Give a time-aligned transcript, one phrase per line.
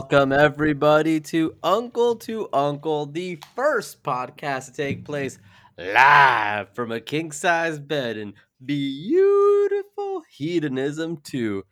[0.00, 5.38] Welcome, everybody, to Uncle to Uncle, the first podcast to take place
[5.76, 8.32] live from a king size bed in
[8.64, 11.64] beautiful hedonism, too.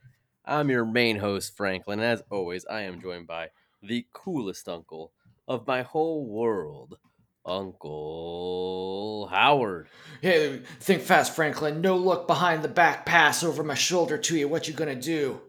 [0.44, 3.48] I'm your main host, Franklin, as always, I am joined by
[3.82, 5.14] the coolest uncle
[5.48, 6.98] of my whole world,
[7.46, 9.88] Uncle Howard.
[10.20, 11.80] Hey, think fast, Franklin.
[11.80, 14.48] No look behind the back pass over my shoulder to you.
[14.48, 15.40] What you gonna do?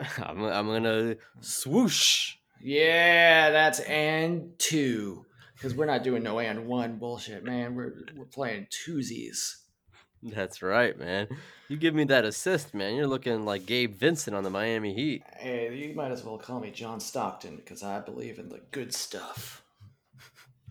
[0.22, 2.36] I'm, I'm gonna swoosh.
[2.60, 5.24] Yeah, that's and two.
[5.54, 7.74] Because we're not doing no and one bullshit, man.
[7.74, 9.56] We're we're playing twosies.
[10.22, 11.28] That's right, man.
[11.68, 12.94] You give me that assist, man.
[12.96, 15.22] You're looking like Gabe Vincent on the Miami Heat.
[15.36, 18.92] Hey, you might as well call me John Stockton because I believe in the good
[18.92, 19.62] stuff.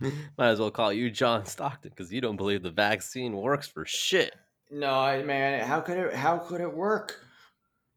[0.00, 3.84] Might as well call you John Stockton because you don't believe the vaccine works for
[3.84, 4.34] shit.
[4.70, 5.66] No, I- man.
[5.66, 6.14] How could it?
[6.14, 7.24] How could it work?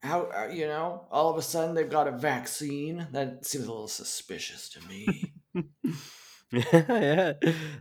[0.04, 1.06] How uh, you know?
[1.12, 3.08] All of a sudden they've got a vaccine.
[3.12, 5.34] That seems a little suspicious to me.
[6.52, 7.34] yeah,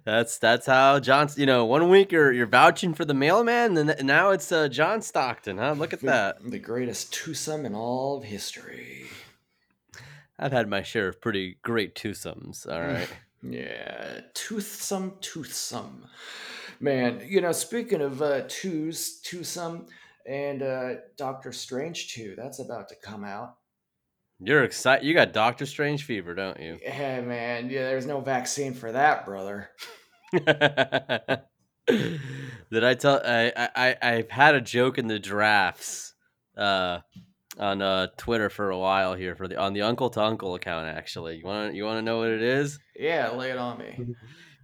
[0.04, 1.28] that's that's how John.
[1.36, 4.68] You know, one week you're you're vouching for the mailman, and then now it's uh,
[4.68, 5.58] John Stockton.
[5.58, 5.72] Huh?
[5.72, 6.36] Look at that.
[6.44, 9.06] The greatest twosome in all of history.
[10.38, 12.70] I've had my share of pretty great twosomes.
[12.70, 13.08] All right.
[13.42, 16.04] Yeah, toothsome, toothsome.
[16.78, 19.86] Man, you know, speaking of uh, twos, twosome,
[20.30, 23.56] and uh, Doctor Strange 2, that's about to come out.
[24.38, 25.04] You're excited.
[25.04, 26.78] You got Doctor Strange fever, don't you?
[26.82, 29.70] Hey, man, yeah, there's no vaccine for that, brother.
[30.32, 30.44] Did
[32.84, 33.20] I tell?
[33.24, 36.14] I, I I've had a joke in the drafts,
[36.56, 37.00] uh,
[37.58, 40.86] on uh Twitter for a while here for the on the Uncle to Uncle account.
[40.86, 42.78] Actually, you want to you want to know what it is?
[42.94, 44.14] Yeah, lay it on me.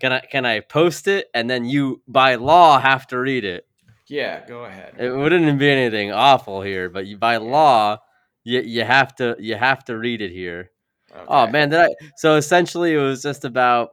[0.01, 3.66] Can I can I post it and then you by law have to read it?
[4.09, 4.95] Yeah, go ahead.
[4.99, 7.99] It wouldn't be anything awful here, but you by law
[8.45, 10.71] you you have to you have to read it here.
[11.29, 11.89] Oh man, did I?
[12.17, 13.91] So essentially, it was just about.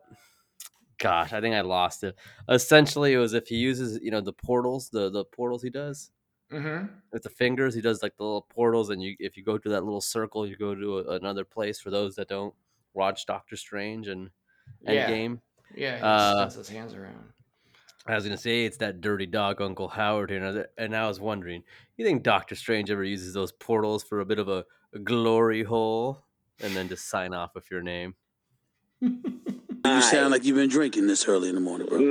[1.00, 2.16] Gosh, I think I lost it.
[2.48, 6.12] Essentially, it was if he uses, you know, the portals, the the portals he does
[6.52, 6.86] Mm-hmm.
[7.12, 7.74] with the fingers.
[7.74, 10.46] He does like the little portals, and you if you go to that little circle,
[10.46, 11.80] you go to a, another place.
[11.80, 12.54] For those that don't
[12.94, 14.30] watch Doctor Strange and
[14.82, 15.10] Yeah.
[15.10, 15.42] Endgame,
[15.76, 17.34] Yeah, he Uh, his hands around.
[18.06, 20.96] I was gonna say it's that dirty dog Uncle Howard here, and I, was- and
[20.96, 21.64] I was wondering,
[21.98, 25.64] you think Doctor Strange ever uses those portals for a bit of a, a glory
[25.64, 26.26] hole,
[26.62, 28.16] and then just sign off with your name?
[29.86, 32.10] You sound like you've been drinking this early in the morning, bro.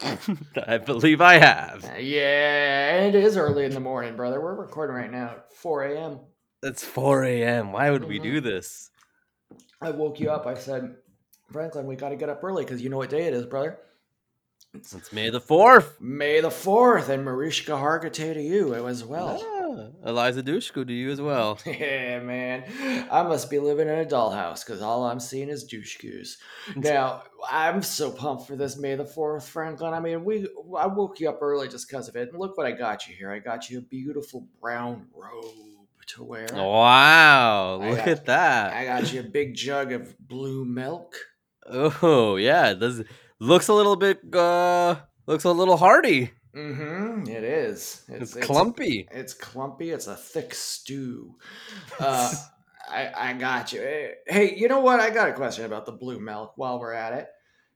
[0.68, 1.84] I believe I have.
[1.84, 4.40] Uh, yeah, it is early in the morning, brother.
[4.40, 6.20] We're recording right now at 4 a.m.
[6.62, 7.72] It's 4 a.m.
[7.72, 8.22] Why would we Mhm.
[8.22, 8.90] do this?
[9.80, 10.46] I woke you up.
[10.46, 10.94] I said,
[11.50, 13.78] Franklin, we got to get up early because you know what day it is, brother.
[14.72, 16.00] It's May the 4th.
[16.00, 19.42] May the 4th, and Mariska Hargitay to you as well.
[19.44, 21.58] Ah, Eliza Dushku to you as well.
[21.66, 22.64] Yeah, man.
[23.10, 26.36] I must be living in a dollhouse because all I'm seeing is Dushkus.
[26.76, 29.92] Now, I'm so pumped for this May the 4th, Franklin.
[29.92, 30.46] I mean, we
[30.78, 32.30] I woke you up early just because of it.
[32.30, 33.32] And look what I got you here.
[33.32, 35.46] I got you a beautiful brown robe
[36.14, 36.46] to wear.
[36.52, 38.72] Wow, I look got- at that.
[38.72, 41.16] I got you a big jug of blue milk.
[41.66, 43.02] Oh, yeah, does
[43.40, 44.96] looks a little bit uh
[45.26, 46.30] looks a little hearty.
[46.54, 47.28] Mm-hmm.
[47.28, 48.02] It is.
[48.08, 49.06] It's, clumpy.
[49.12, 49.90] It's clumpy.
[49.90, 51.36] It's a thick stew.
[52.00, 52.32] Uh,
[52.90, 53.80] I I got you.
[54.26, 54.98] Hey, you know what?
[54.98, 56.54] I got a question about the blue milk.
[56.56, 57.28] While we're at it,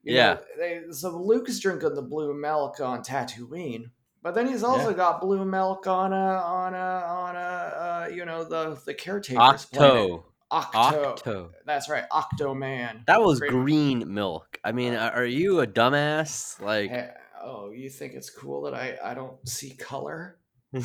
[0.03, 0.35] You Yeah.
[0.35, 3.91] know, they, so Luke's drinking the blue milk on Tatooine,
[4.23, 8.25] but then he's also got blue milk on a on a on a uh, you
[8.25, 10.11] know the the caretaker's planet.
[10.11, 10.25] Ahch-To.
[10.51, 11.15] Ahch-To.
[11.15, 11.49] Ahch-To.
[11.65, 13.05] That's right, Ahch-To Man.
[13.07, 14.54] That was green milk.
[14.65, 16.61] I mean, are are you a dumbass?
[16.61, 17.09] Like Eh,
[17.43, 20.39] oh, you think it's cool that I I don't see color?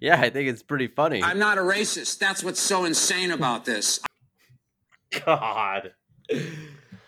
[0.00, 1.22] Yeah, I think it's pretty funny.
[1.22, 2.18] I'm not a racist.
[2.18, 4.00] That's what's so insane about this.
[5.24, 5.92] God.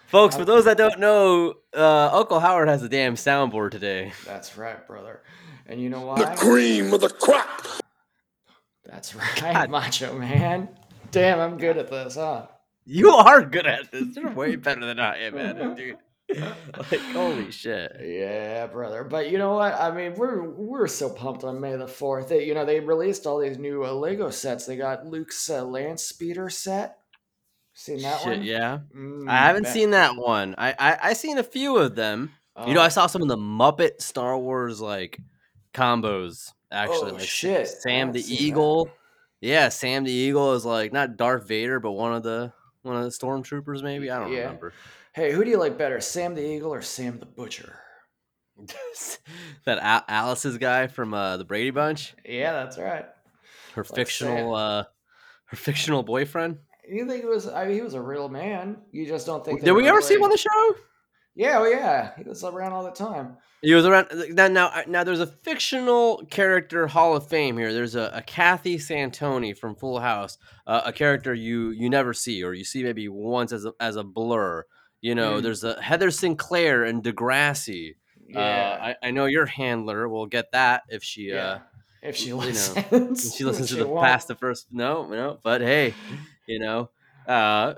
[0.09, 4.13] Folks, for those that don't know, uh, Uncle Howard has a damn soundboard today.
[4.27, 5.23] That's right, brother.
[5.67, 6.17] And you know why?
[6.19, 7.67] The cream of the crop.
[8.85, 9.71] That's right, God.
[9.71, 10.69] Macho Man.
[11.13, 12.47] Damn, I'm good at this, huh?
[12.85, 14.17] You are good at this.
[14.17, 15.99] You're way better than I am at it, dude.
[16.91, 17.97] Like, holy shit.
[18.03, 19.05] Yeah, brother.
[19.05, 19.75] But you know what?
[19.75, 22.29] I mean, we're we're so pumped on May the Fourth.
[22.29, 24.67] They, you know, they released all these new uh, Lego sets.
[24.67, 26.99] They got Luke's uh, land speeder set.
[27.73, 28.43] Seen that Shit, one?
[28.43, 28.79] yeah.
[28.97, 29.73] Mm, I haven't bet.
[29.73, 30.55] seen that one.
[30.59, 32.33] I, I I seen a few of them.
[32.67, 35.19] You know, Oh, I saw some of the Muppet Star Wars like
[35.75, 36.53] combos.
[36.71, 37.69] Actually, Oh, like shit.
[37.69, 38.43] Sam the haven't that.
[38.43, 38.91] Eagle.
[39.41, 43.05] Yeah, Sam the Eagle is like not Darth Vader, but one of the one of
[43.05, 43.83] the stormtroopers.
[43.83, 44.41] Maybe I don't Yeah.
[44.43, 44.73] remember.
[45.13, 47.79] Hey, who do you like better, Sam the Eagle or Sam the Butcher?
[49.65, 52.15] that Al- Alice's guy from uh, the Brady Bunch.
[52.25, 53.07] Yeah, that's right.
[53.75, 54.85] Her Like fictional, uh,
[55.47, 56.59] Her fictional boyfriend.
[56.89, 57.49] You think it was?
[57.49, 58.77] I mean, he was a real man.
[58.93, 59.63] You just don't think.
[59.63, 60.75] Did we ever see him on the show?
[61.41, 63.39] Yeah, oh yeah, he was around all the time.
[63.63, 64.49] He was around now.
[64.49, 67.73] Now, now there's a fictional character Hall of Fame here.
[67.73, 72.45] There's a, a Kathy Santoni from Full House, uh, a character you you never see
[72.45, 74.65] or you see maybe once as a, as a blur.
[75.01, 75.43] You know, Mm.
[75.43, 77.95] there's a Heather Sinclair and Degrassi.
[78.29, 81.37] Yeah, Uh, I, I know your handler will get that if she yeah.
[81.45, 81.59] uh
[82.03, 84.05] if she you know, listens, if she listens to the won't.
[84.07, 85.95] past the first no no but hey
[86.47, 86.91] you know
[87.27, 87.75] uh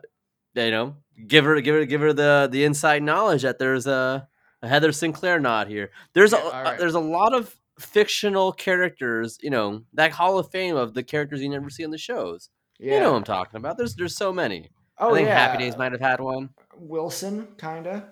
[0.54, 4.28] you know give her give her give her the the inside knowledge that there's a,
[4.62, 7.54] a Heather Sinclair nod here there's Yeah, a, all uh, a there's a lot of
[7.78, 11.90] fictional characters you know that Hall of Fame of the characters you never see on
[11.90, 12.48] the shows
[12.78, 12.94] Yeah.
[12.94, 15.38] you know what I'm talking about there's there's so many Oh I think yeah.
[15.38, 18.08] Happy Days might have had one Wilson, kinda.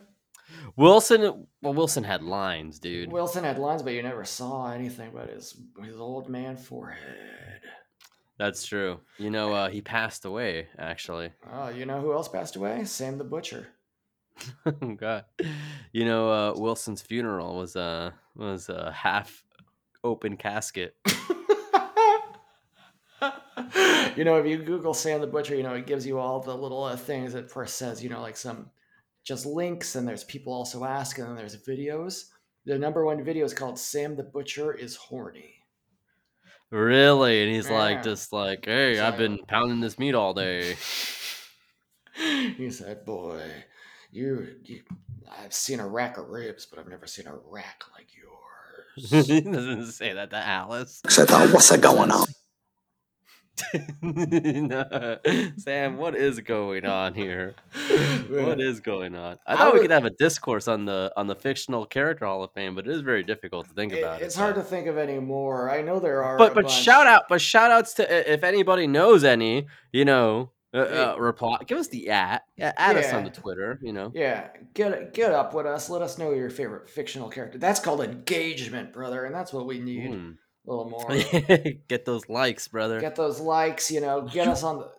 [0.76, 5.29] Wilson well Wilson had lines dude Wilson had lines, but you never saw anything but
[5.31, 7.61] his his old man forehead.
[8.41, 12.57] That's true you know uh he passed away actually Oh, you know who else passed
[12.57, 12.85] away?
[12.85, 13.69] Sam the Butcher.
[14.65, 15.25] Oh God,
[15.93, 19.45] you know uh, Wilson's funeral was uh was a half
[20.03, 20.97] open casket.
[24.17, 26.57] you know, if you Google Sam the Butcher, you know, it gives you all the
[26.57, 28.71] little uh, things it first says, you know, like some
[29.25, 32.31] just links, and there's people also ask, and then there's videos.
[32.65, 35.60] The number one video is called Sam the Butcher is horny.
[36.70, 40.76] Really, and he's like just like, hey, I've been pounding this meat all day.
[42.56, 43.43] he said, "Boy,
[44.12, 44.82] you, you,
[45.28, 49.40] I've seen a rack of ribs, but I've never seen a rack like yours." he
[49.40, 51.02] doesn't say that to Alice.
[51.08, 52.26] So I thought, what's going on?
[54.03, 55.19] No.
[55.57, 57.55] Sam, what is going on here?
[58.29, 59.39] What is going on?
[59.47, 62.43] I I thought we could have a discourse on the on the fictional character Hall
[62.43, 64.23] of Fame, but it is very difficult to think It- about.
[64.23, 65.71] it's it, hard to think of any more.
[65.71, 66.75] I know there are, but but bunch.
[66.75, 71.59] shout out but shout outs to if anybody knows any you know uh, uh, reply
[71.67, 75.33] give us the at yeah add us on the twitter you know Yeah, get get
[75.33, 75.91] up with us.
[75.91, 77.59] Let us know your favorite fictional character.
[77.59, 80.11] That's called engagement, brother, and that's what we need.
[80.13, 80.37] Mm.
[80.67, 81.09] A little more.
[81.89, 84.23] get those likes brother Get those likes, you know.
[84.23, 84.91] Get us on the.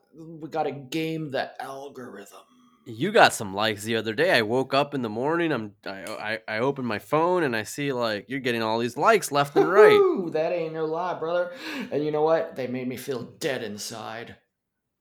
[0.42, 2.40] We got to game the algorithm.
[2.86, 6.04] you got some likes the other day i woke up in the morning i'm i
[6.48, 9.56] i, I open my phone and i see like you're getting all these likes left
[9.56, 11.52] and right Woo-hoo, that ain't no lie, brother.
[11.92, 12.56] And you know what?
[12.56, 14.36] They made me feel dead inside.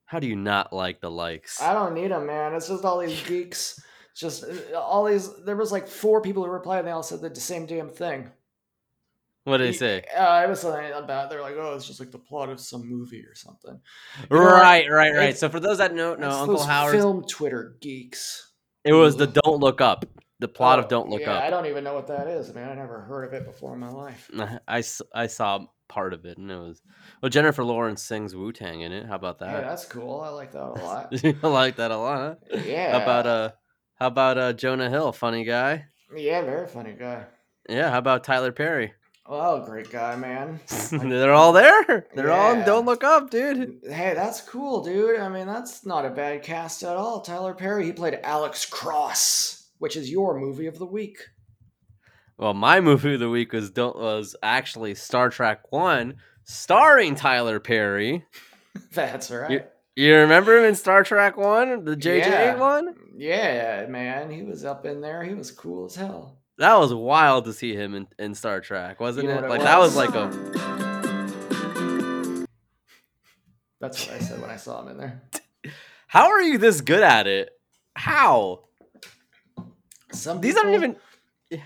[0.05, 2.53] how do you not like the likes I don't need them, man.
[2.53, 3.81] It's just all these geeks.
[4.15, 5.29] Just uh, all these.
[5.45, 6.79] There was like four people who replied.
[6.79, 8.29] and They all said the same damn thing.
[9.43, 11.29] What do they say Uh, it was something about.
[11.29, 13.79] They're like, oh, it's just like the plot of some movie or something.
[14.29, 17.75] You know right right right so for those that know no uncle howard film Twitter
[17.81, 18.51] geeks.
[18.83, 20.05] it was the don't look up
[20.39, 22.49] the plot Oh, of don't look yeah, up I don't even know what that is,
[22.49, 24.29] I mean, I never heard of it before in my life.
[24.67, 24.83] I,
[25.13, 26.81] I saw part of it and it was
[27.21, 29.05] well Jennifer Lawrence sings Wu Tang in it.
[29.05, 29.61] How about that?
[29.63, 30.21] that's cool.
[30.21, 31.13] I like that a lot.
[31.43, 32.39] I like that a lot.
[32.51, 32.59] Huh?
[32.65, 32.91] Yeah.
[32.91, 33.51] How about uh
[33.95, 35.85] how about uh Jonah Hill, funny guy?
[36.15, 37.25] Yeah, very funny guy.
[37.69, 38.93] Yeah, how about Tyler Perry?
[39.31, 40.59] Well, great guy, man.
[40.91, 42.05] They're all there.
[42.13, 42.65] They're all Yeah.
[42.65, 43.79] don't look up, dude.
[43.89, 45.21] Hey, that's cool, dude.
[45.21, 47.21] I mean, that's not a bad cast at all.
[47.21, 51.29] Tyler Perry, he played Alex Cross, which is your movie of the week.
[52.37, 57.61] Well, my movie of the week was don't was actually Star Trek One, starring Tyler
[57.61, 58.25] Perry.
[58.91, 59.65] That's right.
[59.95, 62.55] You remember him in Star Trek One, the JJ Yeah.
[62.59, 62.95] one?
[63.15, 64.29] Yeah, man.
[64.29, 65.23] He was up in there.
[65.23, 66.40] He was cool as hell.
[66.61, 69.49] That was wild to see him in, in Star Trek, wasn't You know it?
[69.49, 70.05] Like it that was was?
[70.05, 70.29] like a
[73.79, 75.23] That's what I said when I saw him in there.
[76.07, 77.49] How are you this good at it?
[77.95, 78.65] How?
[80.11, 80.95] Some These aren't people-
[81.49, 81.63] even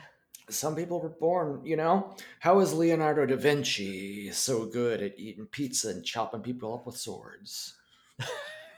[0.49, 2.15] Some people were born, you know.
[2.39, 6.95] How is Leonardo da Vinci so good at eating pizza and chopping people up with
[6.95, 7.73] swords?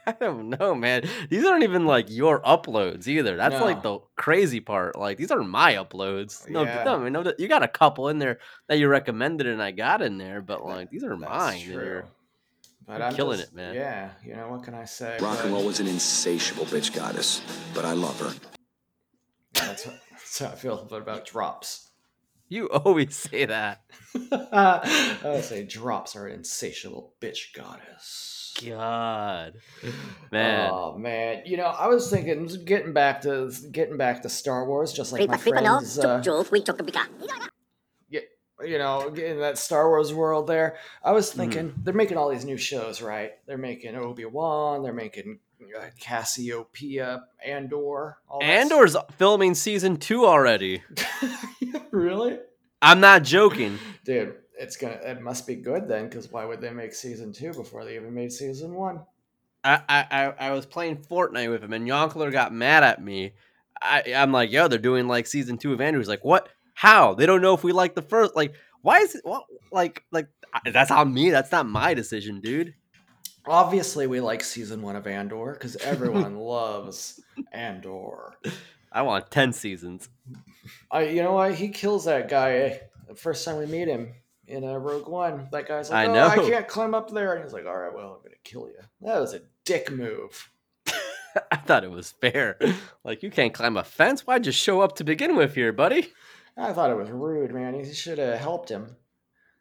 [0.12, 1.08] I don't know, man.
[1.28, 3.36] These aren't even like your uploads either.
[3.36, 4.96] That's like the crazy part.
[4.98, 6.48] Like these are my uploads.
[6.48, 6.84] No, Yeah.
[6.84, 8.38] no, I know that you got a couple in there
[8.68, 11.62] that you recommended and I got in there, but like these are That's mine.
[11.62, 12.02] true.
[12.86, 13.74] But I'm killing just- it, man.
[13.74, 15.18] Yeah, you know what can I say?
[15.20, 17.42] Rock and roll was an insatiable bitch goddess,
[17.74, 18.32] but I love her.
[19.56, 21.90] Yeah, that's, what, that's how I feel about drops.
[22.48, 23.82] You always say that.
[24.32, 28.37] I would say drops are an insatiable bitch goddess.
[28.66, 29.54] God,
[30.32, 30.70] man.
[30.72, 34.92] Oh man, you know, I was thinking, getting back to getting back to Star Wars,
[34.92, 37.06] just like my Ripa, ripa, no, friends, uh, chup, chup, we chup, bika.
[38.60, 40.48] you know, in that Star Wars world.
[40.48, 41.38] There, I was Mm-hmm.
[41.40, 43.32] thinking they're making all these new shows, right?
[43.46, 45.38] They're making Obi Wan, they're making
[45.78, 50.82] uh, Cassiopeia, Andor, all that Andor's filming season two already.
[51.92, 52.38] really,
[52.82, 53.78] I'm not joking.
[54.04, 54.34] dude.
[54.58, 54.98] It's gonna.
[55.04, 58.12] It must be good then, because why would they make season two before they even
[58.12, 59.00] made season one?
[59.64, 63.32] I, I I was playing Fortnite with him, and Yonkler got mad at me.
[63.80, 66.00] I I'm like, yo, they're doing like season two of Andrew.
[66.00, 66.48] He's like, what?
[66.74, 67.14] How?
[67.14, 68.34] They don't know if we like the first.
[68.34, 69.24] Like, why is it?
[69.24, 69.44] What?
[69.70, 70.28] Like, like
[70.72, 71.30] that's on me.
[71.30, 72.74] That's not my decision, dude.
[73.46, 77.20] Obviously, we like season one of Andor because everyone loves
[77.52, 78.36] Andor.
[78.90, 80.08] I want ten seasons.
[80.90, 81.54] I, you know what?
[81.54, 84.14] He kills that guy eh, the first time we meet him
[84.48, 85.48] in uh, Rogue One.
[85.52, 86.26] That guy's like, I "Oh, know.
[86.26, 88.78] I can't climb up there," and he's like, "All right, well, I'm gonna kill you."
[89.02, 90.50] That was a dick move.
[91.52, 92.58] I thought it was fair.
[93.04, 94.26] Like, you can't climb a fence.
[94.26, 96.12] Why'd you show up to begin with here, buddy?
[96.56, 97.74] I thought it was rude, man.
[97.74, 98.96] He should have helped him.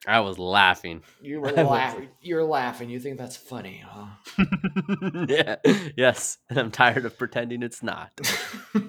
[0.06, 1.01] I was laughing.
[1.22, 2.10] You were laughing.
[2.22, 2.89] You're laughing.
[2.89, 4.08] You think that's funny, huh?
[5.27, 5.56] yeah.
[5.98, 6.38] Yes.
[6.50, 8.12] And I'm tired of pretending it's not.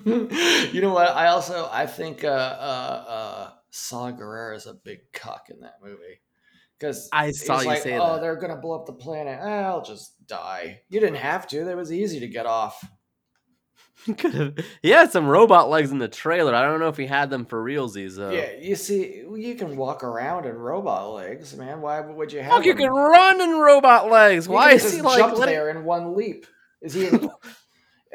[0.04, 1.08] you know what?
[1.10, 5.76] I also I think uh, uh, uh, Saw Gerrera is a big cuck in that
[5.82, 6.20] movie
[6.78, 8.20] because I saw you like, say "Oh, that.
[8.20, 9.40] they're gonna blow up the planet.
[9.40, 11.68] I'll just die." You didn't have to.
[11.70, 12.84] It was easy to get off.
[14.04, 14.58] He could have.
[14.82, 16.54] He had some robot legs in the trailer.
[16.54, 18.30] I don't know if he had them for realsies though.
[18.30, 21.80] Yeah, you see, you can walk around in robot legs, man.
[21.80, 22.52] Why would you have?
[22.52, 22.82] Fuck, you them?
[22.82, 24.46] can run in robot legs.
[24.46, 25.18] You Why is he like?
[25.18, 26.46] jump there in one leap?
[26.80, 27.08] Is he?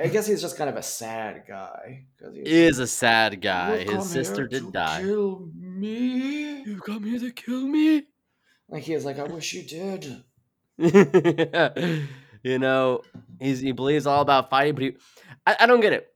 [0.02, 2.06] I guess he's just kind of a sad guy.
[2.20, 3.80] 'cause he Is a sad guy.
[3.80, 5.02] "You come His sister here did to die.
[5.02, 6.64] Kill me.
[6.64, 8.08] You come here to kill me.
[8.70, 10.24] Like he was like, I wish you did.
[12.44, 13.02] you know,
[13.40, 14.98] he's he believes all about fighting, but he,
[15.46, 16.08] I, I don't get it.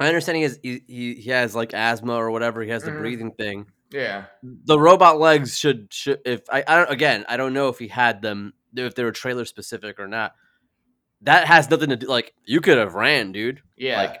[0.00, 2.62] I understand he has he, he, he has like asthma or whatever.
[2.62, 2.98] He has the Mhm.
[2.98, 3.66] breathing thing.
[3.90, 4.24] Yeah.
[4.42, 7.88] The robot legs should should if I, I don't again I don't know if he
[7.88, 10.34] had them if they were trailer specific or not.
[11.22, 12.06] That has nothing to do.
[12.06, 13.62] Like you could have ran, dude.
[13.76, 14.02] Yeah.
[14.02, 14.20] Like,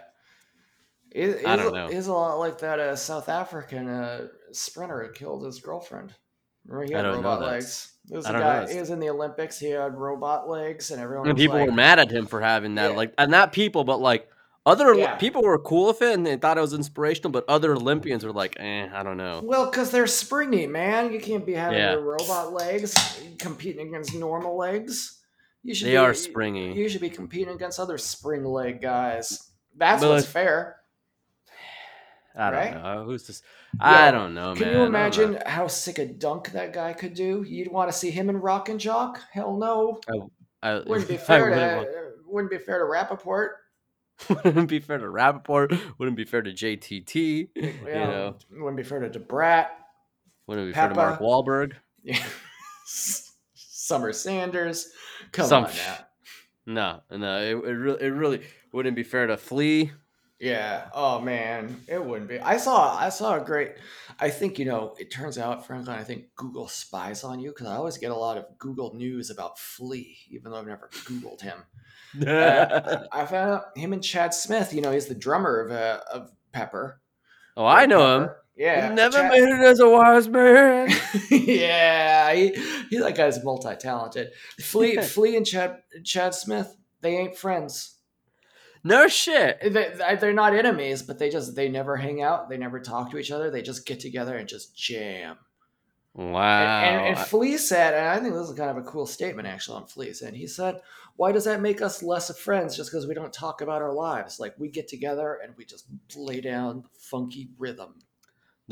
[1.10, 1.86] It- I it's don't a- know.
[1.88, 6.14] It's a lot like that uh, South African uh, sprinter who killed his girlfriend.
[6.66, 7.92] Remember he I had don't know robot legs.
[8.10, 8.72] It was I a guy.
[8.72, 9.58] He was in the Olympics.
[9.58, 11.28] He had robot legs, and everyone.
[11.28, 12.90] And people like, were mad at him for having that.
[12.92, 12.96] Yeah.
[12.96, 14.28] Like, and not people, but like
[14.64, 15.16] other Yeah.
[15.16, 17.32] people were cool with it and they thought it was inspirational.
[17.32, 19.40] But other Olympians were like, eh, I don't know.
[19.42, 21.12] Well, because they're springy, man.
[21.12, 21.92] You can't be having Yeah.
[21.94, 22.94] your robot legs
[23.40, 25.18] competing against normal legs.
[25.62, 26.72] You should They be, are springy.
[26.74, 29.50] You should be competing against other spring leg guys.
[29.76, 30.76] That's But what's fair.
[32.36, 32.74] I don't right?
[32.74, 33.04] know.
[33.04, 33.42] Who's this?
[33.80, 34.76] I don't know, Can man.
[34.76, 37.42] you imagine how sick a dunk that guy could do?
[37.46, 39.20] You'd want to see him in Rock and Jock?
[39.32, 40.00] Hell no.
[40.62, 41.88] I, Wouldn't be fair wouldn't to want-
[42.26, 43.48] wouldn't be fair to Rapaport.
[44.44, 45.78] wouldn't be fair to Rapaport.
[45.98, 47.14] Wouldn't be fair to JTT.
[47.14, 49.68] You You know, wouldn't be fair to DeBrat.
[50.46, 51.24] wouldn't be fair to Mark Peppa.
[51.24, 51.72] Wahlberg.
[52.02, 52.22] Yeah.
[53.54, 54.88] Summer Sanders.
[55.32, 55.98] Come Some- on now.
[56.64, 59.90] No, no, it, it really, it really wouldn't be fair to Flea.
[60.38, 60.88] Yeah.
[60.92, 62.38] Oh man, it wouldn't be.
[62.40, 62.96] I saw.
[62.96, 63.72] I saw a great.
[64.20, 64.94] I think you know.
[64.98, 65.96] It turns out, Franklin.
[65.98, 69.30] I think Google spies on you because I always get a lot of Google news
[69.30, 71.58] about Flea, even though I've never Googled him.
[72.28, 74.74] Uh, I found out him and Chad Smith.
[74.74, 77.00] You know, he's the drummer of uh, of Pepper.
[77.56, 78.30] oh, I know him.
[78.56, 78.88] Yeah.
[78.90, 80.90] He never Chad- made it as a wise man.
[81.30, 82.54] yeah, he,
[82.90, 84.30] he that guy's multi talented.
[84.60, 86.76] Flea, Flea, and Chad Chad Smith.
[87.00, 87.96] They ain't friends.
[88.84, 89.58] no shit.
[89.62, 92.48] They, they're not enemies, but they just they never hang out.
[92.48, 93.50] They never talk to each other.
[93.50, 95.38] They just get together and just jam.
[96.14, 96.82] Wow.
[96.82, 99.48] And, and, and Flea said, and I think this is kind of a cool statement
[99.48, 100.82] actually on Flea and He said,
[101.16, 103.94] "Why does that make us less of friends just because we don't talk about our
[103.94, 104.38] lives?
[104.38, 107.94] Like we get together and we just lay down funky rhythm."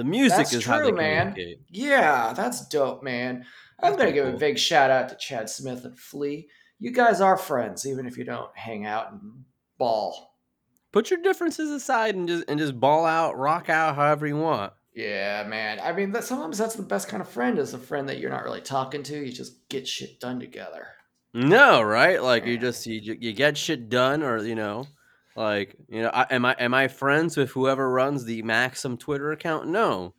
[0.00, 1.33] The music That's is how they true, man.
[1.33, 1.61] communicate.
[1.69, 3.45] Yeah, that's dope, man.
[3.83, 6.49] I'm That's gonna give a big shout out to Chad Smith and Flea.
[6.78, 9.45] You guys are friends, even if you don't hang out and
[9.76, 10.38] ball.
[10.90, 14.73] Put your differences aside and just and just ball out, rock out, however you want.
[14.95, 15.78] Yeah, man.
[15.83, 18.30] I mean, that, sometimes that's the best kind of friend is a friend that you're
[18.30, 19.19] not really talking to.
[19.23, 20.87] You just get shit done together.
[21.35, 22.23] No, right?
[22.23, 24.87] Like you just you, you get shit done, or you know,
[25.40, 29.32] like you know, I, am I am I friends with whoever runs the Maxim Twitter
[29.32, 29.68] account?
[29.68, 30.14] No,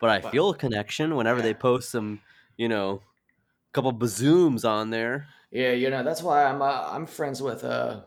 [0.00, 2.20] but I But- feel a connection whenever they post some,
[2.56, 3.00] you know,
[3.72, 5.26] couple bazooms on there.
[5.50, 8.00] Yeah, you know that's why I'm uh, I'm friends with uh,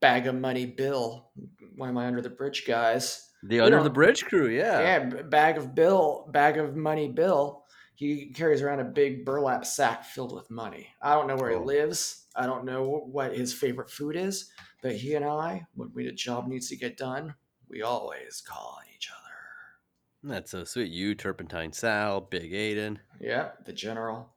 [0.00, 1.30] Bag of Money Bill,
[1.76, 3.26] Why am I under the bridge guys.
[3.42, 4.80] The under know, the bridge crew, yeah.
[4.80, 7.64] Yeah, Bag of Bill, Bag of Money Bill.
[7.94, 10.88] He carries around a big burlap sack filled with money.
[11.00, 11.60] I don't know where Oh.
[11.60, 12.19] he lives.
[12.36, 14.50] I don't know what his favorite food is,
[14.82, 17.34] but he and I, when we a job needs to get done,
[17.68, 20.32] we always call on each other.
[20.34, 20.90] That's so sweet.
[20.90, 24.34] You, Turpentine Sal, Big Aiden, Yeah, the general,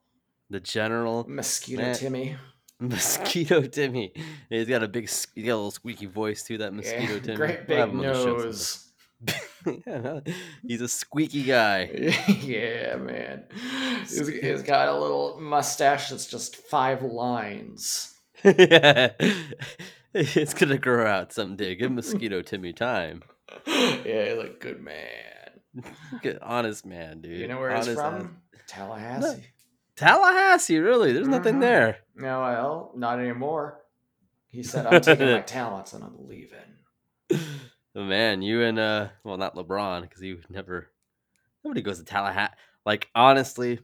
[0.50, 1.94] the General, Mosquito Man.
[1.94, 2.36] Timmy.
[2.80, 4.12] Mosquito Timmy.
[4.50, 6.58] He's got a big, he's got a little squeaky voice too.
[6.58, 7.36] That Mosquito Yeah, Timmy.
[7.36, 8.92] great big him on the show nose.
[9.86, 10.20] yeah,
[10.66, 11.84] he's a squeaky guy.
[12.42, 13.44] yeah, man.
[14.02, 18.14] He's, he's got a little mustache that's just five lines.
[18.44, 19.10] yeah.
[20.16, 21.74] It's gonna grow out someday.
[21.74, 23.22] Give mosquito Timmy time.
[23.66, 25.82] yeah, he's like good man.
[26.22, 27.36] Good, honest man, dude.
[27.40, 28.14] You know where he's Honest from?
[28.54, 29.42] ass- Tallahassee.
[29.96, 31.12] Tallahassee, really?
[31.12, 31.60] There's nothing Mhm.
[31.62, 31.96] there.
[32.14, 33.80] No, well, not anymore.
[34.46, 37.40] He said, "I'm taking my talents and I'm leaving."
[37.96, 40.90] Oh, man, you and uh, well, not LeBron because he never.
[41.64, 42.54] Nobody goes to Tallahassee.
[42.84, 43.78] Like honestly,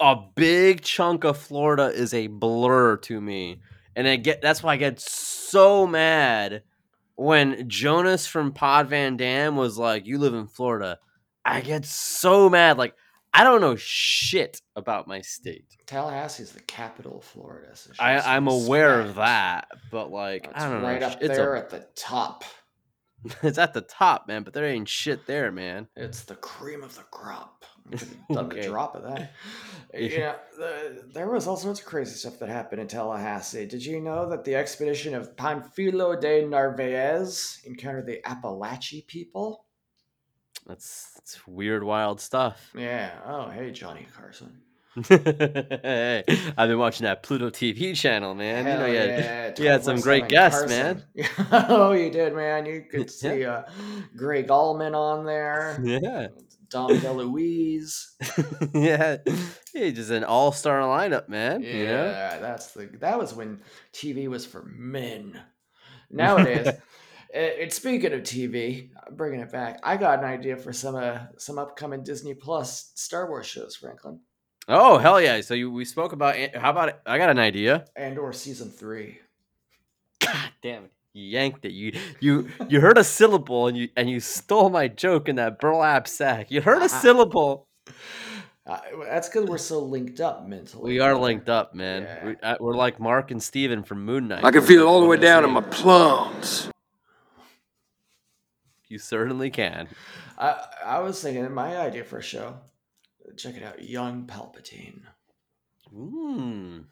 [0.00, 3.60] a big chunk of Florida is a blur to me,
[3.96, 6.62] and I get that's why I get so mad
[7.16, 10.98] when Jonas from Pod Van Dam was like, "You live in Florida."
[11.44, 12.78] I get so mad.
[12.78, 12.94] Like
[13.34, 15.64] I don't know shit about my state.
[15.86, 17.74] Tallahassee is the capital of Florida.
[17.74, 21.06] So I, I'm aware of that, but like It's I don't right know.
[21.08, 22.44] up it's there a, at the top.
[23.42, 24.42] it's at the top, man.
[24.42, 25.88] But there ain't shit there, man.
[25.96, 27.64] It's the cream of the crop.
[27.92, 28.60] I could done Okay.
[28.60, 29.32] a drop of that.
[29.94, 33.66] Yeah, the, there was all sorts of crazy stuff that happened in Tallahassee.
[33.66, 39.66] Did you know that the expedition of Panfilo de Narvaez encountered the Apalachee people?
[40.66, 42.70] That's, that's weird, wild stuff.
[42.76, 43.10] Yeah.
[43.26, 44.60] Oh, hey, Johnny Carson.
[45.08, 46.22] hey,
[46.56, 48.58] I've been watching that Pluto TV channel, man.
[48.66, 51.02] you know, Hell you had, yeah, you had some great guests, man.
[51.16, 51.46] Carson.
[51.70, 52.66] oh, you did, man.
[52.66, 53.32] You could Yeah.
[53.32, 53.62] see uh,
[54.16, 55.80] Gregg Allman on there.
[55.82, 56.28] yeah,
[56.68, 58.04] Dom DeLuise.
[58.74, 59.16] yeah.
[59.72, 61.62] He's just an all-star lineup, man.
[61.62, 63.62] Yeah, You know, that's the that was when
[63.94, 65.40] TV was for men.
[66.10, 66.68] Nowadays,
[67.34, 69.80] and, and speaking of TV, I'm bringing it back.
[69.82, 74.20] I got an idea for some uh, some upcoming Disney Plus Star Wars shows, Franklin,
[74.68, 75.40] oh hell yeah!
[75.40, 77.00] So you, we spoke about how about it?
[77.06, 77.84] I got an idea.
[77.96, 79.18] Andor season three.
[80.20, 80.92] God damn it!
[81.14, 81.72] You yanked it.
[81.72, 85.58] You you you heard a syllable and you and you stole my joke in that
[85.60, 86.50] burlap sack.
[86.50, 87.00] You heard a Uh-huh.
[87.00, 87.66] syllable.
[88.64, 90.92] Uh, that's because we're so linked up mentally.
[90.92, 92.02] We are linked up, man.
[92.02, 92.24] Yeah.
[92.26, 94.44] We, uh, we're like Mark and Steven from Moon Knight.
[94.44, 96.70] I can feel it all the way down in my plums.
[98.92, 99.88] You certainly can.
[100.36, 102.58] I I was thinking my idea for a show.
[103.38, 105.00] Check it out, Young Palpatine.
[105.96, 106.84] Mm.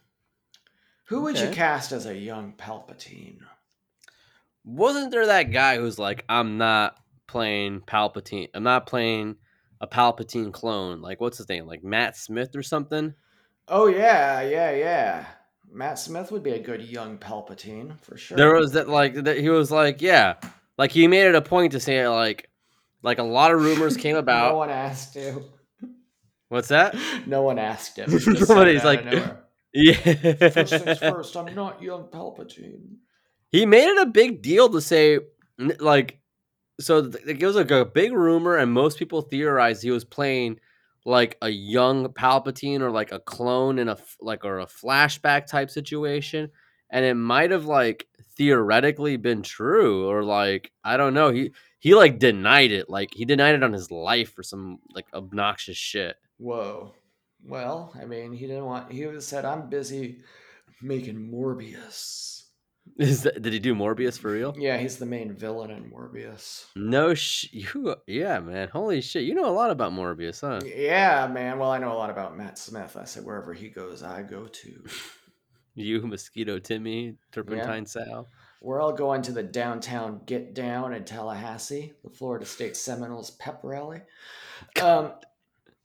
[1.09, 3.41] Who would you cast as a young Palpatine?
[4.65, 8.49] Wasn't there that guy who's like, I'm not playing Palpatine.
[8.55, 9.37] I'm not playing
[9.79, 11.03] a Palpatine clone.
[11.03, 11.67] Like, what's his name?
[11.67, 13.13] Like Matt Smith or something?
[13.69, 15.27] Oh yeah, yeah, yeah.
[15.71, 18.39] Matt Smith would be a good young Palpatine for sure.
[18.39, 20.37] There was that like that he was like, yeah,
[20.81, 22.49] like he made it a point to say like,
[23.03, 24.53] like a lot of rumors came about.
[24.53, 25.45] no one asked him.
[26.49, 26.97] What's that?
[27.27, 28.19] No one asked him.
[28.19, 29.05] Somebody's like-
[29.73, 29.93] Yeah.
[29.95, 31.37] first things first.
[31.37, 32.97] I'm not young Palpatine.
[33.53, 35.21] he made it a big deal to say
[35.79, 36.19] like
[36.81, 40.59] so it was like a big rumor and most people theorized he was playing
[41.05, 45.47] like a young palpatine or like a clone in a f- like or a flashback
[45.47, 46.51] type situation
[46.91, 48.09] and it might have like
[48.41, 53.27] theoretically been true or like i don't know he he like denied it like he
[53.27, 56.95] denied it on his life for some like obnoxious shit Whoa.
[57.45, 58.91] Well, I mean, he didn't want.
[58.93, 60.21] He was said, "I'm busy
[60.81, 62.45] making Morbius."
[62.99, 66.65] Is that, did he do morbius for real Yeah, he's the main villain in Morbius.
[66.75, 71.27] no sh- you yeah man holy shit you know a lot about morbius huh Yeah,
[71.31, 71.59] man.
[71.59, 72.97] Well, I know a lot about Matt Smith.
[72.99, 74.85] I said wherever he goes, I go to.
[75.75, 78.29] You, Mosquito Timmy, Turpentine Sal.
[78.61, 83.61] We're all going to the downtown Get Down in Tallahassee, the Florida State Seminoles pep
[83.63, 84.03] rally.
[84.83, 85.13] Um,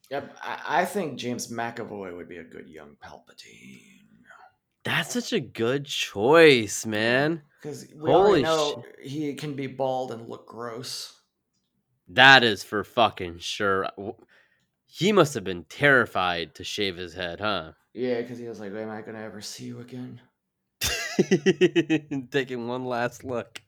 [0.09, 4.07] yep, I, I think James McAvoy would be a good young Palpatine
[4.83, 7.43] That's such a good choice, man.
[7.61, 11.13] because we Holy know he can be bald and look gross.
[12.09, 13.87] That is for fucking sure.
[14.85, 17.71] He must have been terrified to shave his head, huh?
[17.95, 20.19] Yeah, because he was like, "Am I gonna ever see you again?"
[22.31, 23.61] Taking one last look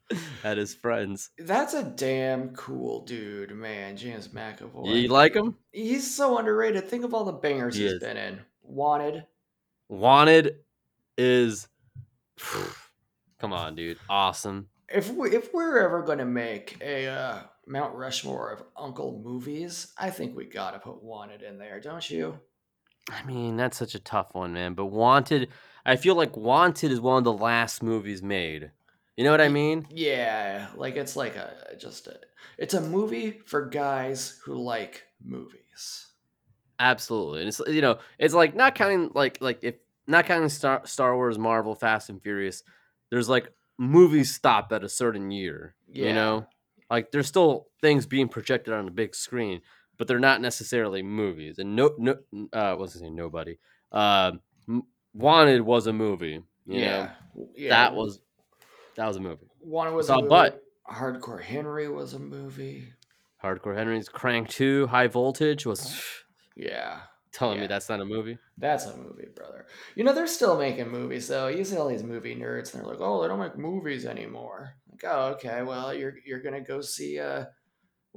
[0.43, 1.29] at his friends.
[1.37, 3.95] That's a damn cool dude, man.
[3.95, 5.01] James McAvoy.
[5.01, 5.55] You like him?
[5.71, 6.89] He's so underrated.
[6.89, 7.99] Think of all the bangers He he's is.
[7.99, 8.41] been in.
[8.63, 9.25] Wanted.
[9.87, 10.57] Wanted
[11.17, 11.69] is.
[13.39, 13.97] Come on, dude.
[14.09, 14.67] Awesome.
[14.89, 20.09] If we if we're ever gonna make a uh, Mount Rushmore of Uncle movies, I
[20.09, 22.39] think we gotta put Wanted in there, don't you?
[23.09, 24.73] I mean, that's such a tough one, man.
[24.73, 25.49] But Wanted,
[25.85, 28.71] I feel like Wanted is one of the last movies made.
[29.15, 29.87] You know what I mean?
[29.89, 32.19] Yeah, like it's like a just a
[32.57, 36.07] it's a movie for guys who like movies.
[36.79, 37.39] Absolutely.
[37.39, 41.15] And it's you know, it's like not counting like like if not counting Star Star
[41.15, 42.61] Wars, Marvel, Fast and Furious,
[43.09, 45.75] there's like movies stop at a certain year.
[45.91, 46.07] Yeah.
[46.07, 46.47] You know?
[46.89, 49.61] Like there's still things being projected on the big screen,
[49.97, 51.59] but they're not necessarily movies.
[51.59, 52.15] And no no
[52.53, 53.15] uh what's his name?
[53.15, 53.57] Nobody.
[53.91, 54.41] Um
[55.13, 56.43] Wanted was a movie.
[56.67, 57.11] Yeah,
[57.55, 57.69] yeah.
[57.69, 58.19] that was
[58.95, 59.47] that was a movie.
[59.59, 60.29] one was saw a movie.
[60.29, 60.61] Butt.
[60.91, 62.93] Hardcore Henry was a movie.
[63.43, 66.01] Hardcore Henry's Crank Two, High Voltage was
[66.55, 66.99] Yeah,
[67.31, 67.61] telling Yeah.
[67.61, 68.37] me that's not a movie.
[68.57, 69.65] that's a movie, brother.
[69.95, 71.47] You know they're still making movies though.
[71.47, 74.73] You see all these movie nerds, and they're like, "Oh, they don't make movies anymore."
[74.91, 75.63] Like, oh, okay.
[75.63, 77.45] Well, you're you're gonna go see uh,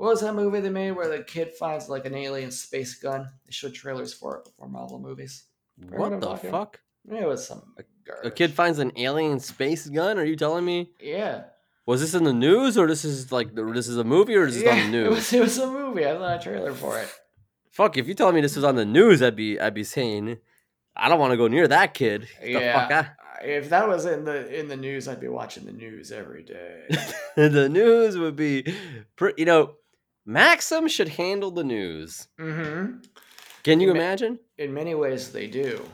[0.01, 3.29] what was that movie they made where the kid finds like an alien space gun?
[3.45, 5.45] They showed trailers for it before Marvel movies.
[5.79, 6.81] Remember what the fuck?
[7.07, 7.75] It was some
[8.07, 8.27] garbage.
[8.27, 10.19] A kid finds an alien space gun?
[10.19, 10.93] Are you telling me?
[10.99, 11.43] Yeah.
[11.85, 14.59] Was this in the news or this is like this is a movie or is
[14.59, 15.11] this on the It news?
[15.17, 16.07] was, it was a movie.
[16.07, 17.13] I saw a trailer for it.
[17.71, 20.39] Fuck, if you telling me this was on the news, I'd be I'd be saying
[20.97, 22.27] I don't want to go near that kid.
[22.43, 23.09] Get Yeah.
[23.43, 26.85] If that was in the in the news, I'd be watching the news every day.
[27.37, 28.75] the news would be
[29.37, 29.75] you know,
[30.27, 32.29] Maxim should handle the news.
[32.39, 32.97] hmm
[33.63, 34.39] Can you Ma- imagine?
[34.59, 35.85] In many ways, they do.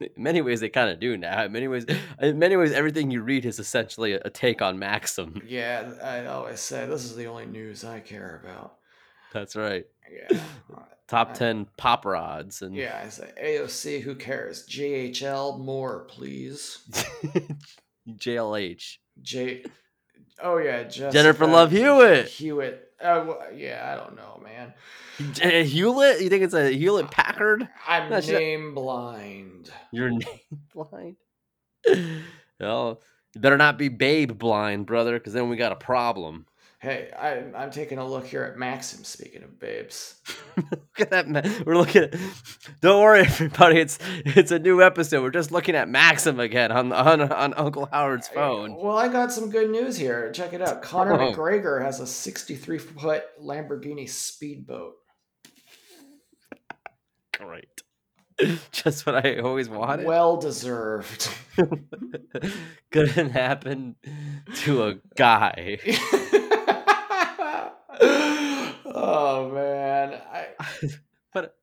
[0.00, 1.44] In many ways they kind of do now.
[1.44, 1.86] In many ways
[2.20, 5.40] in many ways everything you read is essentially a, a take on Maxim.
[5.46, 8.74] Yeah, I always say this is the only news I care about.
[9.32, 9.86] That's right.
[10.12, 10.38] Yeah,
[11.08, 13.00] Top I- 10 pop rods and yeah.
[13.04, 14.02] I say AOC.
[14.02, 14.66] Who cares?
[14.68, 16.78] JHL more, please.
[18.08, 18.98] JLH.
[19.22, 19.64] J.
[20.42, 22.26] Oh yeah, Jessica Jennifer Love Hewitt.
[22.28, 22.85] Hewitt.
[23.00, 24.72] Uh, well, yeah, I don't know, man.
[25.32, 26.20] J- Hewlett?
[26.22, 27.68] You think it's a Hewlett Packard?
[27.86, 29.70] I'm No, she's not- name blind.
[29.92, 30.40] You're name
[30.74, 31.16] blind?
[32.58, 32.98] Oh,
[33.34, 36.46] you better not be babe blind, brother, because then we got a problem.
[36.86, 39.02] Hey, I'm I'm taking a look here at Maxim.
[39.02, 40.20] Speaking of babes,
[40.56, 41.26] Look at that.
[41.28, 42.14] Ma- We're looking at.
[42.80, 43.80] Don't worry, everybody.
[43.80, 45.20] It's it's a new episode.
[45.24, 48.76] We're just looking at Maxim again on on, on Uncle Howard's phone.
[48.76, 50.30] Well, I got some good news here.
[50.30, 50.80] Check it out.
[50.80, 51.32] Conor Oh.
[51.32, 54.94] McGregor has a 63 foot Lamborghini speedboat.
[57.36, 57.82] Great.
[58.70, 60.06] Just what I always wanted.
[60.06, 61.30] Well deserved.
[62.92, 63.96] Couldn't happen
[64.56, 65.78] to a guy.
[68.00, 70.46] Oh man, I,
[71.34, 71.56] but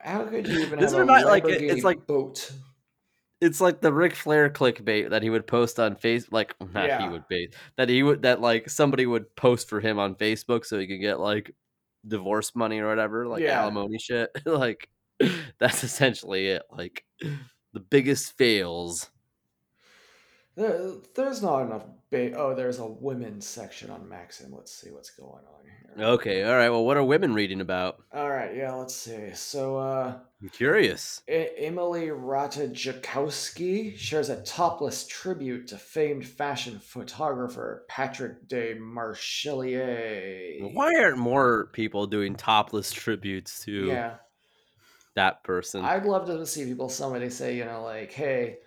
[0.00, 2.50] how could you even This have a remind- like, it- it's like- boat?
[3.40, 7.08] it's like the Ric Flair clickbait that he would post on face like not he
[7.08, 10.78] would bait that he would that like somebody would post for him on Facebook so
[10.78, 11.54] he could get like
[12.06, 13.60] divorce money or whatever like Yeah.
[13.62, 14.88] alimony shit like
[15.58, 19.10] that's essentially it like the biggest fails
[20.56, 21.82] There, there's not enough.
[22.14, 24.52] Ba- oh, there's a women's section on Maxim.
[24.54, 26.04] Let's see what's going on here.
[26.06, 29.30] okay all right well what are women reading about All right, yeah, let's see.
[29.34, 37.84] So, uh, I'm curious E- Emily Ratajkowski shares a topless tribute to famed fashion photographer
[37.88, 40.72] Patrick Demarchelier.
[40.74, 44.14] why aren't more people doing topless tributes to Yeah,
[45.14, 46.88] that person I'd love to see people.
[46.88, 48.58] Somebody say, you know, like, "Hey,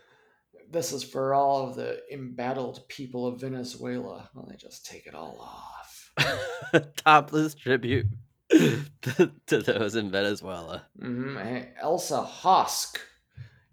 [0.69, 5.15] this is for all of the embattled people of Venezuela." Well, they just take it
[5.15, 6.12] all off.
[6.95, 8.08] topless tribute
[8.49, 10.84] to, those in Venezuela.
[10.99, 11.38] hmm
[11.82, 12.97] Elsa Hosk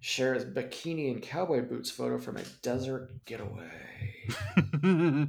[0.00, 3.70] shares bikini and cowboy boots photo from a desert getaway.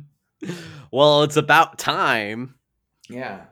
[0.91, 2.55] well, it's about time.
[3.09, 3.45] Yeah.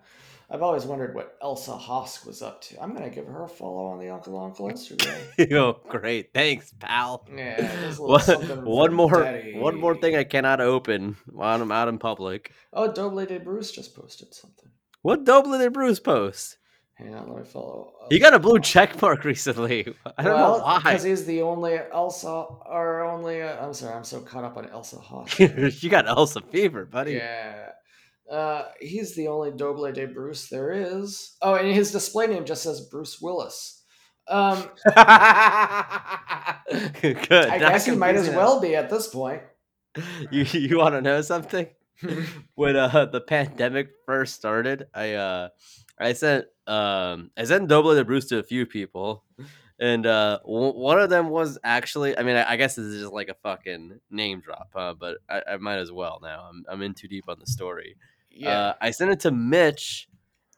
[0.54, 2.80] I've always wondered what Elsa Hosk was up to.
[2.80, 5.52] I'm going to give her a follow on the Uncle Uncle Instagram.
[5.54, 6.32] oh, great!
[6.32, 7.26] Thanks, pal.
[7.36, 9.58] Yeah, just a little One, one more, Daddy.
[9.58, 12.52] one more thing I cannot open while I'm out in public.
[12.72, 14.70] Oh, Doble de Bruce just posted something.
[15.02, 16.58] What Doble did Bruce post?
[16.94, 17.92] Hang on, let me follow.
[18.12, 19.92] He got a blue check mark recently.
[20.18, 20.78] I don't know why.
[20.78, 24.70] Because he's the only Elsa, or only, uh, I'm sorry, I'm so caught up on
[24.70, 25.82] Elsa Hosk.
[25.82, 27.14] you got Elsa fever, buddy.
[27.14, 27.70] Yeah.
[28.30, 31.36] Uh, he's the only Doble de Bruce there is.
[31.42, 33.84] Oh, and his display name just says Bruce Willis.
[34.28, 34.96] Um, Good.
[37.50, 39.42] I guess he might as well be at this point.
[40.32, 41.68] You you want to know something?
[42.56, 45.50] when uh the pandemic first started, I uh
[46.00, 49.24] I sent um I sent Doble de Bruce to a few people,
[49.80, 53.02] and uh w- one of them was actually I mean I, I guess this is
[53.02, 54.96] just like a fucking name drop, huh?
[55.00, 56.48] But I, I might as well now.
[56.50, 57.96] I'm I'm in too deep on the story.
[58.34, 58.60] Yeah.
[58.60, 60.08] Uh, I sent it to Mitch,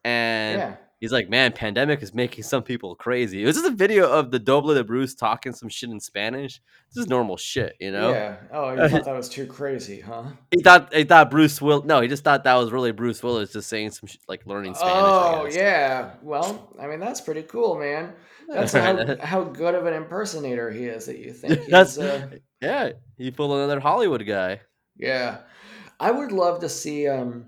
[0.04, 0.76] and yeah.
[1.00, 4.32] he's like, "Man, pandemic is making some people crazy." It was just a video of
[4.32, 6.62] the Doble de Bruce talking some shit in Spanish.
[6.94, 8.12] This is normal shit, you know.
[8.12, 8.38] Yeah.
[8.52, 10.24] Oh, you thought that was too crazy, huh?
[10.52, 11.84] He thought he thought Bruce Will.
[11.84, 14.76] No, he just thought that was really Bruce Willis just saying some sh- like learning
[14.76, 14.94] Spanish.
[14.96, 16.12] Oh, yeah.
[16.22, 18.14] Well, I mean, that's pretty cool, man.
[18.48, 21.70] That's how, how good of an impersonator he is that you think he's.
[21.70, 22.30] That's uh,
[22.62, 22.92] yeah.
[23.18, 24.62] He pulled another Hollywood guy.
[24.98, 25.40] Yeah.
[26.00, 27.48] I would love to see um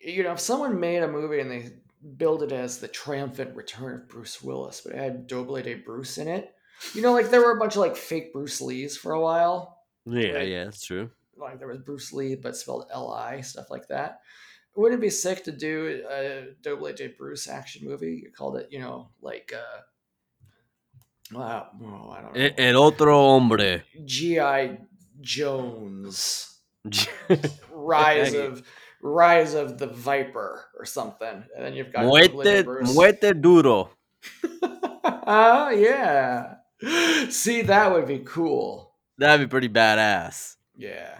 [0.00, 1.70] you know, if someone made a movie and they
[2.16, 6.18] billed it as the triumphant return of Bruce Willis, but it had Doble de Bruce
[6.18, 6.54] in it,
[6.94, 9.82] You know, like there were a bunch of like fake Bruce Lees for a while.
[10.06, 11.10] Yeah, yeah, that's true.
[11.36, 14.20] Like there was Bruce Lee, but spelled L I, stuff like that.
[14.74, 18.22] Wouldn't it be sick to do a Doble de Bruce action movie?
[18.24, 19.80] You called it, you know, like uh
[21.32, 22.50] wow, oh, I don't know.
[22.56, 23.82] El otro hombre.
[24.04, 24.78] G.I.
[25.20, 26.58] Jones.
[27.70, 28.62] Rise of
[29.02, 31.44] Rise of the Viper or something.
[31.56, 32.92] And then you've got muerte, Bruce.
[32.94, 33.90] muerte duro.
[35.04, 36.54] Ah, yeah.
[37.30, 38.94] See, that would be cool.
[39.18, 40.56] That'd be pretty badass.
[40.76, 41.16] Yeah.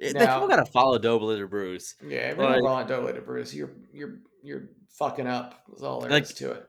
[0.00, 1.94] Eh, They Now- people gotta follow Doble de Bruce.
[2.06, 5.54] Yeah, if Like- not Doble de Bruce, you're you're you're fucking up.
[5.68, 6.66] That's all there is Like- to it.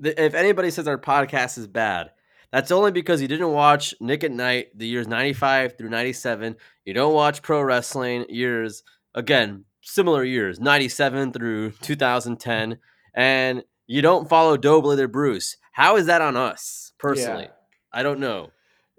[0.00, 2.10] The- If anybody says our podcast is bad,
[2.52, 6.56] that's only because you didn't watch Nick at Night the years 95 through 97.
[6.84, 8.82] You don't watch pro wrestling years,
[9.14, 12.78] again, similar years, 97 through 2010.
[13.14, 15.56] And you don't follow Doble de Bruce.
[15.72, 17.44] How is that on us, personally?
[17.44, 17.50] Yeah.
[17.92, 18.50] I don't know.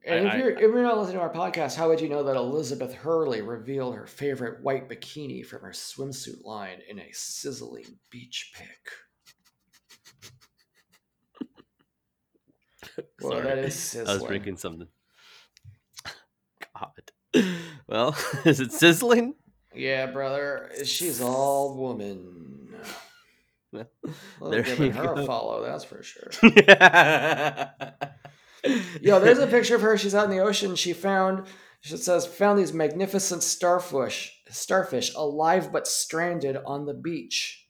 [0.06, 2.24] And I- if you're if you're not listening to our podcast, how would you know
[2.24, 8.00] that Elizabeth Hurley revealed her favorite white bikini from her swimsuit line in a sizzling
[8.10, 8.68] beach pic?
[13.22, 13.44] Well, Sorry.
[13.44, 14.88] that is I was drinking something.
[16.74, 17.12] God.
[17.88, 19.34] Well, is it sizzling?
[19.74, 22.74] Yeah, brother, she's all woman.
[24.40, 25.22] Well, there giving her go.
[25.22, 26.32] a follow, that's for sure.
[29.00, 29.96] Yo, there's a picture of her.
[29.96, 30.76] She's out in the ocean.
[30.76, 31.46] She found,
[31.84, 37.68] it says, found these magnificent starfish, starfish alive but stranded on the beach.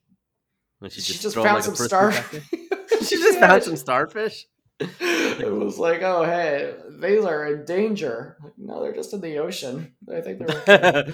[0.88, 2.49] She, just, throwing, found like, some starfish.
[3.01, 4.45] She just found some starfish.
[4.79, 8.37] It was like, oh hey, these are in danger.
[8.43, 9.93] Like, no, they're just in the ocean.
[10.13, 11.13] I think they're.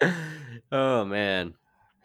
[0.72, 1.54] oh man,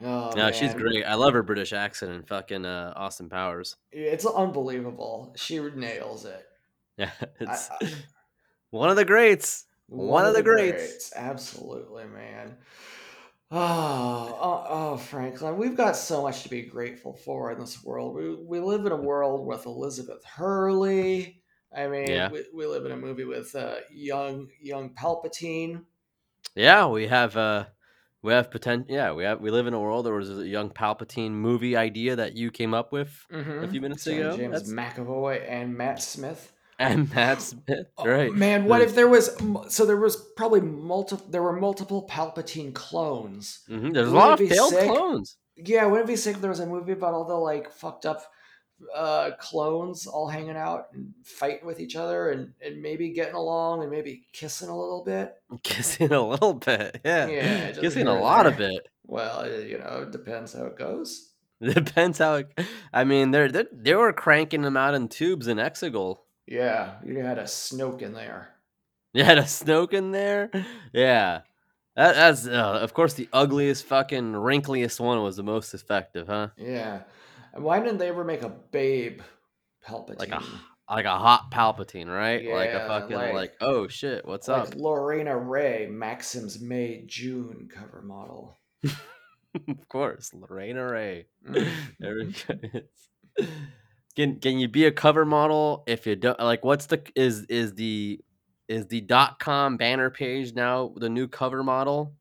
[0.01, 1.03] Oh, no, she's great.
[1.03, 3.75] I love her British accent and fucking uh, Austin Powers.
[3.91, 5.33] It's unbelievable.
[5.35, 6.45] She nails it.
[6.97, 7.91] Yeah, it's I-
[8.69, 9.65] one of the greats.
[9.87, 11.11] One of the greats.
[11.15, 12.55] Absolutely, man.
[13.51, 18.15] Oh, oh, oh, Franklin, we've got so much to be grateful for in this world.
[18.15, 21.41] We, we live in a world with Elizabeth Hurley.
[21.75, 22.29] I mean, Yeah.
[22.29, 25.83] we, we live in a movie with uh, young young Palpatine.
[26.55, 27.65] Yeah, we have uh
[28.21, 28.85] we have potential.
[28.89, 30.05] Yeah, we have we live in a world.
[30.05, 33.63] There was a young Palpatine movie idea that you came up with Mhm.
[33.63, 34.37] a few minutes Starring ago.
[34.37, 36.51] James That's- McAvoy and Matt Smith.
[36.87, 38.31] and Matt Smith, Oh, right?
[38.33, 39.35] Man, what The- if there was
[39.67, 43.59] so there was probably multiple there were multiple Palpatine clones.
[43.69, 44.89] Mhm, There's a Wouldn't lot of be failed sick?
[44.89, 45.37] clones.
[45.57, 48.05] Yeah, wouldn't it be sick if there was a movie about all the like fucked
[48.05, 48.21] up
[48.95, 53.81] uh clones all hanging out and fighting with each other and, and maybe getting along
[53.81, 55.35] and maybe kissing a little bit?
[55.63, 57.27] Kissing a little bit, yeah.
[57.27, 58.71] Yeah, just Kissing a and lot of there.
[58.71, 58.87] it.
[59.05, 61.25] Well, you know, it depends how it goes.
[61.61, 62.35] Depends how.
[62.35, 62.51] It,
[62.93, 66.19] I mean, they're, they they were cranking them out in tubes in Exegol.
[66.49, 68.49] Yeah, you had a Snoke in there.
[69.13, 70.51] You had a Snoke in there.
[70.93, 71.41] Yeah,
[71.95, 76.49] that, that's uh, of course the ugliest, fucking wrinkliest one was the most effective, huh?
[76.57, 77.01] Yeah.
[77.53, 79.21] And why didn't they ever make a babe
[79.87, 80.19] Palpatine?
[80.19, 80.43] Like a
[80.87, 82.45] like a hot Palpatine, right?
[82.53, 84.75] like a fucking like- like, oh shit, what's like up?
[84.75, 88.59] Lorena Rae, Maxim's May June cover model.
[88.83, 91.25] of course, Lorena Rae.
[91.47, 91.67] Mhm.
[91.99, 93.45] There we go.
[94.15, 97.73] Can can you be a cover model if you don't like what's the is is
[97.75, 98.19] the
[98.67, 102.13] is the dot com banner page now the new cover model?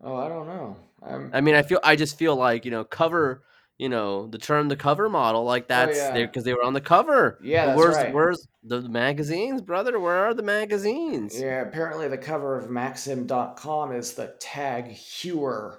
[0.00, 0.76] Oh, I don't know.
[1.02, 3.44] I'm, I mean, I feel I just feel like, you know, cover,
[3.78, 6.12] you know, the term the cover model like oh, that's yeah.
[6.12, 7.38] there because they were on the cover.
[7.42, 8.14] Yeah, that's where's right.
[8.14, 10.00] where's the magazines, brother?
[10.00, 11.38] Where are the magazines?
[11.38, 15.78] yeah, apparently the cover of Maxim.com is the Tag Heuer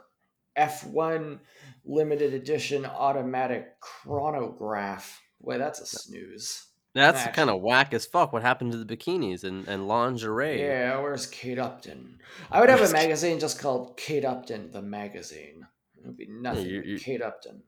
[0.58, 1.40] F1
[1.86, 5.22] limited edition automatic chronograph.
[5.42, 6.66] Wait, that's a snooze.
[6.96, 8.34] That's kind of whack as fuck.
[8.34, 10.60] What happened to the bikinis and, and lingerie?
[10.60, 12.20] Yeah, where's Kate Upton?
[12.52, 15.66] I would have a magazine just called Kate Upton, the magazine.
[15.98, 17.64] It would be nothing you- but you- Kate Upton.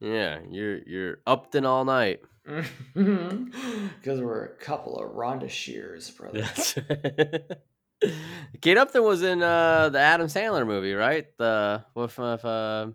[0.00, 2.20] Yeah, you're you're upped all night.
[2.94, 6.48] Because we're a couple of Rhonda Shears, brother.
[8.62, 11.26] Kate Upton was in uh, the Adam Sandler movie, right?
[11.38, 12.88] The with with uh,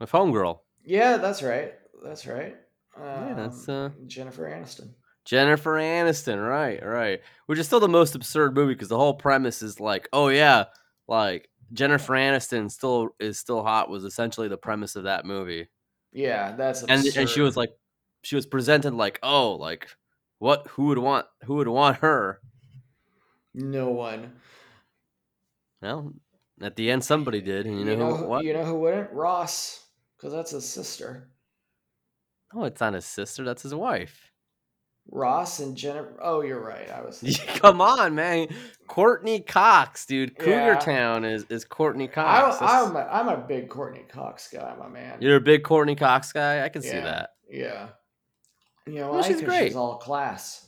[0.00, 0.58] with Homegirl.
[0.84, 1.74] Yeah, that's right.
[2.04, 2.56] That's right.
[2.98, 4.94] Yeah, that's, Um, Jennifer Aniston.
[5.24, 7.20] Jennifer Aniston, right, right.
[7.46, 10.66] Which is still the most absurd movie because the whole premise is like, oh yeah,
[11.08, 15.68] like Jennifer Aniston still is still hot was essentially the premise of that movie.
[16.12, 17.70] Yeah, that's And and she was like
[18.22, 19.88] she was presented like, oh, like
[20.38, 22.40] what who would want who would want her?
[23.52, 24.32] no one.
[25.82, 26.12] Well,
[26.60, 28.44] at the end somebody did, and you know, who, who, what?
[28.44, 29.12] you know who wouldn't?
[29.12, 29.85] Ross,
[30.16, 31.28] because that's his sister.
[32.54, 33.44] No, it's not his sister.
[33.44, 34.30] That's his wife.
[35.08, 36.16] Ross and Jennifer.
[36.20, 36.90] Oh, you're right.
[36.90, 37.22] I was.
[37.46, 38.48] Come on, man.
[38.88, 40.36] Courteney Cox, dude.
[40.36, 40.78] Cougar Yeah.
[40.78, 42.58] Town is is Courteney Cox.
[42.58, 45.18] That's- I'm a, I'm a big Courteney Cox guy, my man.
[45.20, 46.64] You're a big Courteney Cox guy.
[46.64, 47.30] I can see that.
[47.48, 47.88] Yeah.
[48.86, 49.68] You know Well, she's great.
[49.68, 50.66] She's all class.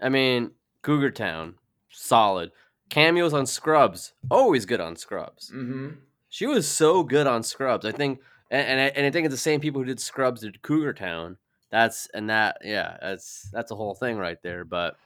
[0.00, 0.50] I mean,
[0.82, 1.54] Cougar Town,
[1.90, 2.50] solid.
[2.90, 5.50] Cameos on Scrubs, always good on Scrubs.
[5.54, 5.90] Mm-hmm.
[6.32, 7.84] She was so good on Scrubs.
[7.84, 8.18] I think,
[8.50, 10.94] and and I, and I think it's the same people who did Scrubs did Cougar
[10.94, 11.36] Town.
[11.70, 14.64] That's and that, yeah, that's that's a whole thing right there.
[14.64, 14.96] But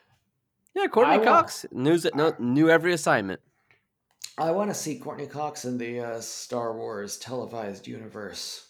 [0.72, 3.40] yeah, Courteney wa- Cox knew no, knew every assignment.
[4.38, 8.64] I want to see Courteney Cox in the uh, Star Wars televised universe.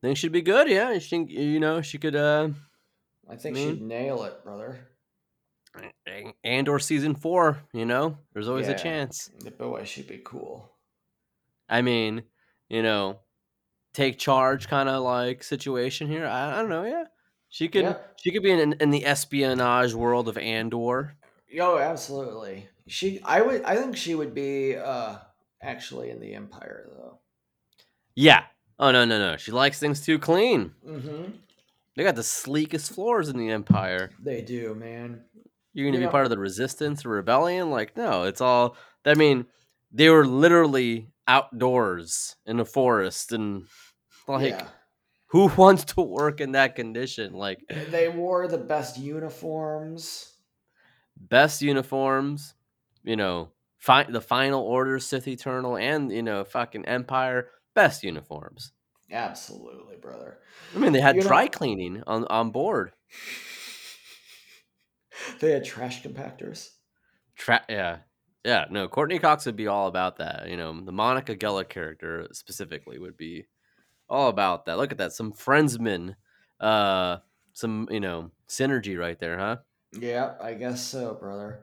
[0.00, 0.68] Think she'd be good.
[0.68, 2.14] Yeah, she you know she could.
[2.14, 2.50] uh
[3.28, 4.78] I think mean- she'd nail it, brother.
[6.44, 7.62] Andor season four.
[7.72, 8.74] You know, there's always Yeah.
[8.74, 9.28] a chance.
[9.58, 10.68] Boy, she'd be cool.
[11.72, 12.22] I mean,
[12.68, 13.20] you know,
[13.94, 16.26] take charge kind of like situation here.
[16.26, 16.84] I, I don't know.
[16.84, 17.04] Yeah,
[17.48, 17.84] she could.
[17.84, 17.96] Yeah.
[18.16, 21.14] She could be in in the espionage world of Andor.
[21.48, 22.68] Yo, absolutely.
[22.86, 25.16] She, I would, I think she would be uh
[25.62, 27.18] actually in the Empire though.
[28.14, 28.44] Yeah.
[28.78, 29.36] Oh no no no.
[29.36, 30.72] She likes things too clean.
[30.86, 31.32] Mm-hmm.
[31.94, 34.10] They got the sleekest floors in the Empire.
[34.22, 35.24] They do, man.
[35.72, 36.08] You're gonna Yeah.
[36.08, 37.70] be part of the resistance or rebellion?
[37.70, 38.76] Like no, it's all.
[39.04, 39.46] I mean,
[39.92, 43.64] they were literally outdoors in a forest and
[44.28, 44.66] like yeah.
[45.28, 47.32] who wants to work in that condition?
[47.34, 50.32] Like They wore the best uniforms.
[51.16, 52.54] best uniforms,
[53.04, 58.72] you know, fi- the Final Order, Sith Eternal, and you know, fucking Empire, best uniforms.
[59.10, 60.38] Absolutely, brother.
[60.74, 62.92] I mean, they had You know- dry cleaning on on board.
[65.40, 66.70] They had trash compactors.
[67.36, 67.98] Tra- yeah,
[68.44, 68.66] yeah.
[68.70, 70.48] No, Courteney Cox would be all about that.
[70.48, 73.46] You know, the Monica Geller character specifically would be
[74.08, 74.78] all about that.
[74.78, 76.16] Look at that, some friendsmen,
[76.60, 77.18] uh,
[77.52, 79.56] some you know synergy right there, huh?
[79.98, 81.60] Yeah, I guess so, brother.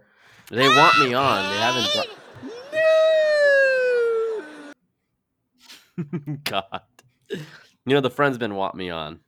[0.50, 1.50] They want me on.
[1.50, 1.94] They haven't.
[1.94, 2.04] dro-
[6.44, 6.82] God,
[7.86, 9.20] you know the friendsmen want me on.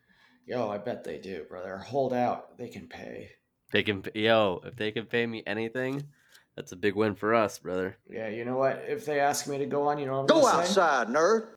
[0.46, 1.78] Yo, I bet they do, brother.
[1.78, 2.58] Hold out.
[2.58, 3.30] They can pay.
[3.72, 6.04] They can, yo, if they can pay me anything,
[6.56, 7.98] that's a big win for us, brother.
[8.10, 8.84] Yeah, you know what?
[8.88, 10.82] If they ask me to go on, you know what I'm Go gonna say?
[10.82, 11.48] outside, nerd.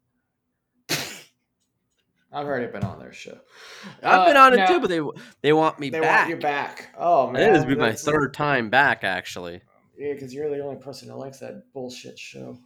[2.33, 3.39] I've already been on their show.
[4.03, 5.01] I've been Uh, on it now, too, but they
[5.43, 6.19] they want me they back.
[6.29, 6.95] want you back.
[6.99, 9.63] Oh man, It is be my that's- third time back, actually.
[9.97, 12.59] Yeah, because you're the only person who likes that bullshit show.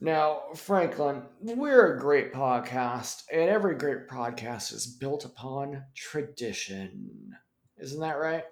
[0.00, 7.36] Now, Franklin, we're a great podcast, and every great podcast is built upon tradition.
[7.78, 8.44] Isn't that right?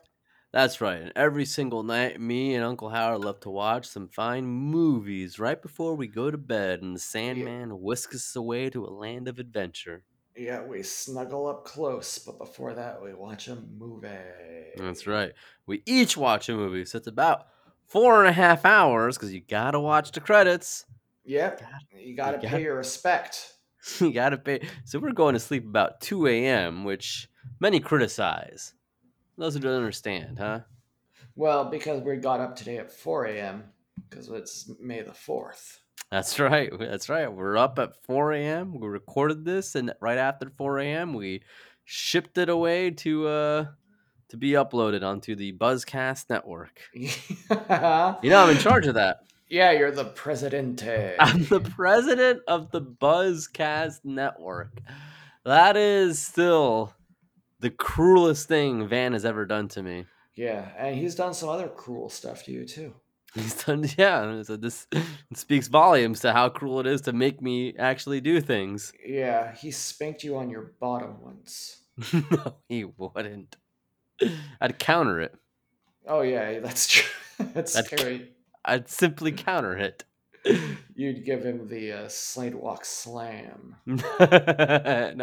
[0.53, 1.01] That's right.
[1.01, 5.61] And every single night, me and Uncle Howard love to watch some fine movies right
[5.61, 9.39] before we go to bed, and the Sandman whisks us away to a land of
[9.39, 10.05] adventure.
[10.37, 14.09] Yeah, we snuggle up close, but before that, we watch a movie.
[14.77, 15.33] That's right.
[15.67, 17.47] We each watch a movie, so it's about
[17.89, 20.85] four and a half hours because you gotta watch the credits.
[21.25, 21.63] Yep,
[21.97, 23.55] you gotta you pay your respect.
[24.01, 24.67] you gotta pay.
[24.85, 27.29] So we're going to sleep about 2 a.m., which
[27.61, 28.75] many criticize.
[29.43, 30.61] Those who don't understand, huh?
[31.35, 33.65] Well, because we got up today at 4 a.m.,
[34.09, 35.81] because it's May the 4th.
[36.13, 36.71] That's right.
[36.79, 37.27] That's right.
[37.27, 38.79] We're up at 4 a.m.
[38.79, 41.43] We recorded this, and right after 4 a.m., we
[41.85, 43.67] shipped it away to uh
[44.29, 46.81] to be uploaded onto the Buzzcast network.
[46.95, 49.25] You know, I'm in charge of that.
[49.49, 51.17] Yeah, you're the presidente.
[51.19, 54.79] I'm the president of the Buzzcast network.
[55.45, 56.95] That is still
[57.63, 60.05] the cruelest thing Van has ever done to me.
[60.35, 62.93] yeah, and he's done some other cruel stuff to you, too.
[63.35, 64.43] He's done, yeah.
[64.43, 64.87] So this
[65.35, 68.93] speaks volumes to how cruel it is to make me actually do things.
[69.07, 71.81] Yeah, he spanked you on your bottom once.
[72.13, 73.57] no, he wouldn't.
[74.61, 75.35] I'd counter it.
[76.07, 77.11] Oh, yeah, that's true.
[77.55, 78.29] that's That- scary.
[78.65, 80.05] I'd simply counter it.
[80.95, 83.77] You'd give him the uh, slidewalk slam.
[83.87, 84.03] no,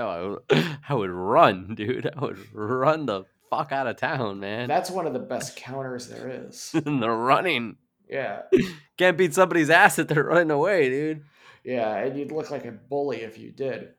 [0.09, 2.09] I would, I would run, dude.
[2.15, 4.67] I would run the fuck out of town, man.
[4.67, 6.71] That's one of the best counters there is.
[6.73, 7.77] the running.
[8.09, 8.43] Yeah,
[8.97, 11.23] Can't beat somebody's ass if they're running away, dude.
[11.63, 13.89] yeah, and you'd look like a bully if you did.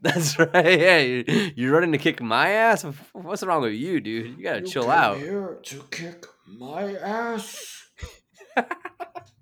[0.00, 0.80] That's right.
[0.80, 2.82] Yeah, you- you're running to kick my ass.
[3.12, 4.36] What's wrong with you, dude?
[4.36, 5.18] You gotta You chill out.
[5.18, 7.81] Here to kick my ass.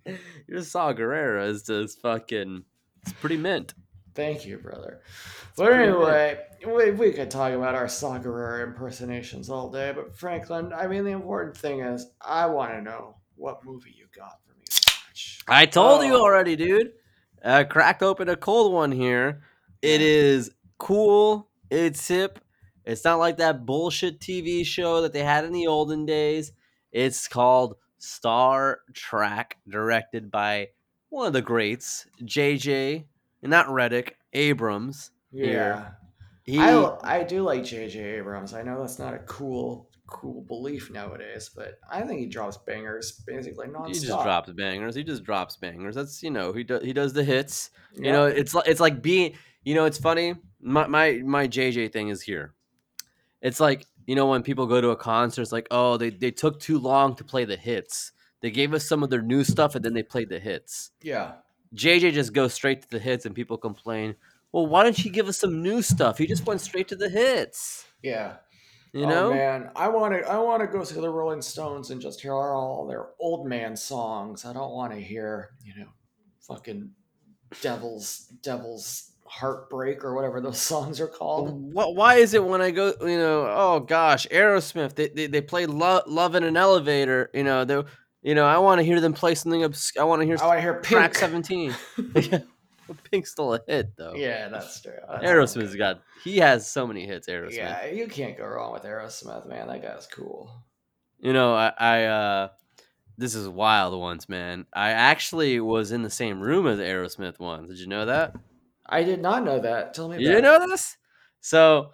[0.49, 2.65] Your Saw Gerrera is just fucking.
[3.03, 3.75] It's pretty mint.
[4.15, 5.01] Thank you, brother.
[5.57, 10.87] But anyway, we, we could talk about our Sakura impersonations all day, but Franklin, I
[10.89, 14.65] mean, the important thing is, I want to know what movie you got for me
[14.69, 15.41] to watch.
[15.49, 16.23] I told you Oh.
[16.23, 16.93] already, dude.
[17.43, 19.43] Uh, cracked open a cold one here.
[19.81, 21.49] It is cool.
[21.71, 22.41] It's hip.
[22.85, 26.53] It's not like that bullshit TV show that they had in the olden days.
[26.93, 30.69] It's called Star Trek, directed by
[31.09, 33.05] one of the greats, JJ,
[33.43, 35.13] and not Redick, Abrams.
[35.33, 35.47] Yeah.
[35.47, 35.97] Here.
[36.45, 37.99] He, I I do like J.J.
[38.01, 38.55] Abrams.
[38.55, 43.13] I know that's not a cool cool belief nowadays, but I think he drops bangers
[43.25, 43.87] basically nonstop.
[43.87, 44.95] he just drops bangers.
[44.97, 45.95] He just drops bangers.
[45.95, 47.71] That's you know he does he does the hits.
[47.95, 50.35] You know it's like it's like being you know it's funny.
[50.61, 52.55] My my my JJ thing is here.
[53.41, 56.33] It's like you know when people go to a concert, it's like oh they they
[56.33, 58.11] took too long to play the hits.
[58.41, 60.91] They gave us some of their new stuff and then they played the hits.
[61.01, 61.35] yeah.
[61.77, 64.17] JJ just goes straight to the hits and people complain.
[64.51, 66.19] Well, why didn't you give us some new stuff?
[66.19, 67.87] He just went straight to the hits.
[68.03, 68.39] Yeah.
[68.93, 69.31] You oh, know?
[69.33, 72.35] man, I want to I want to go see the Rolling Stones and just hear
[72.35, 74.45] all their old man songs.
[74.45, 75.91] I don't want to hear, you know,
[76.49, 76.91] fucking
[77.63, 81.73] Devil's Devil's Heartbreak or whatever those songs are called.
[81.73, 81.95] What?
[81.95, 83.47] Why is it when I go, you know?
[83.49, 84.95] Oh gosh, Aerosmith.
[84.97, 87.83] They they, they play Lo- "Love in an Elevator." You know, they,
[88.23, 89.63] you know, I want to hear them play something.
[89.63, 91.15] Obs- I want to hear I want to hear Track Pink.
[91.15, 91.75] Seventeen.
[93.11, 94.15] Pink's still a hit though.
[94.17, 94.93] yeah, that's true.
[95.09, 96.03] That's Aerosmith's got.
[96.25, 97.29] He has so many hits.
[97.29, 97.55] Aerosmith.
[97.55, 99.69] Yeah, you can't go wrong with Aerosmith, man.
[99.69, 100.51] That guy's cool.
[101.21, 102.49] You know, I, I uh,
[103.17, 104.67] this is wild once, man.
[104.73, 107.69] I actually was in the same room as Aerosmith once.
[107.69, 108.35] Did you know that?
[108.91, 109.95] I did not know that.
[109.95, 110.97] Tell me You didn't know this?
[111.41, 111.93] So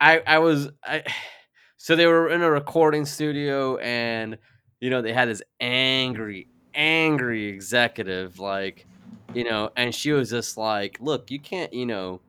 [0.00, 1.02] I I was I
[1.76, 4.38] so they were in a recording studio and
[4.80, 8.86] you know they had this angry, angry executive, like,
[9.32, 12.20] you know, and she was just like, Look, you can't, you know,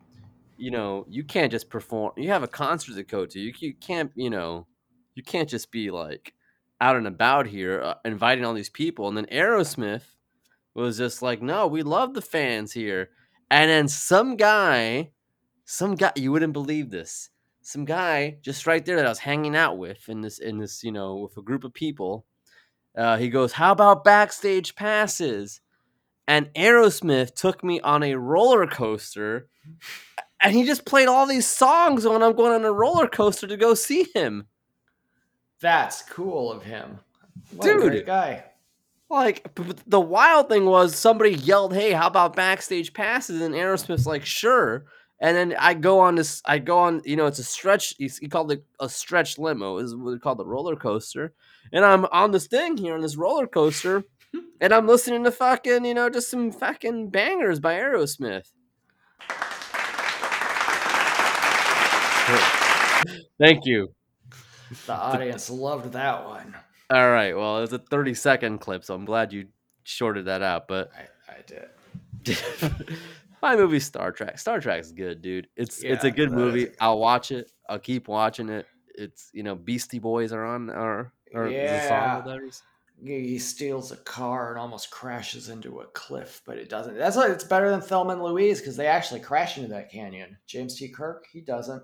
[0.57, 3.39] you know, you can't just perform you have a concert to go to.
[3.39, 4.67] You, you can't, you know,
[5.15, 6.33] you can't just be like
[6.81, 9.07] out and about here uh, inviting all these people.
[9.07, 10.03] And then Aerosmith
[10.73, 13.09] was just like, No, we love the fans here.
[13.49, 15.11] And then some guy,
[15.65, 17.29] some guy, you wouldn't believe this.
[17.61, 20.83] Some guy just right there that I was hanging out with in this, in this,
[20.83, 22.25] you know, with a group of people.
[22.95, 25.61] Uh, he goes, "How about backstage passes?"
[26.27, 29.47] And Aerosmith took me on a roller coaster,
[30.39, 33.57] and he just played all these songs when I'm going on a roller coaster to
[33.57, 34.47] go see him.
[35.59, 36.99] That's cool of him.
[37.51, 37.81] What a Dude.
[37.91, 38.43] great guy.
[39.09, 39.53] Like
[39.85, 44.85] the wild thing was somebody yelled, "Hey, how about backstage passes?" And Aerosmith's like, "Sure."
[45.21, 46.41] And then I go on this.
[46.45, 47.01] I go on.
[47.05, 47.93] You know, it's a stretch.
[47.97, 49.77] He, he called it a stretch limo.
[49.77, 51.33] Is what they called the roller coaster.
[51.71, 54.03] And I'm on this thing here on this roller coaster,
[54.61, 58.49] and I'm listening to fucking you know just some fucking bangers by Aerosmith.
[63.39, 63.93] Thank you.
[64.87, 66.55] The audience loved that one.
[66.89, 67.35] All right.
[67.35, 69.47] Well, it was a 30 second clip, so I'm glad you
[69.83, 70.67] shorted that out.
[70.67, 70.91] But
[71.27, 72.37] I, I did.
[73.41, 74.39] my movie Star Trek.
[74.39, 75.47] Star Trek's good, dude.
[75.55, 76.65] It's it's a good movie.
[76.65, 77.51] good I'll watch it.
[77.69, 78.67] I'll keep watching it.
[78.95, 82.21] It's you know Beastie Boys are on or or is Yeah.
[83.03, 86.97] He he steals a car and almost crashes into a cliff, but it doesn't.
[86.97, 90.37] That's why it's better than Thelma and Louise because they actually crash into that canyon.
[90.47, 90.87] James T.
[90.87, 91.83] Kirk, he doesn't.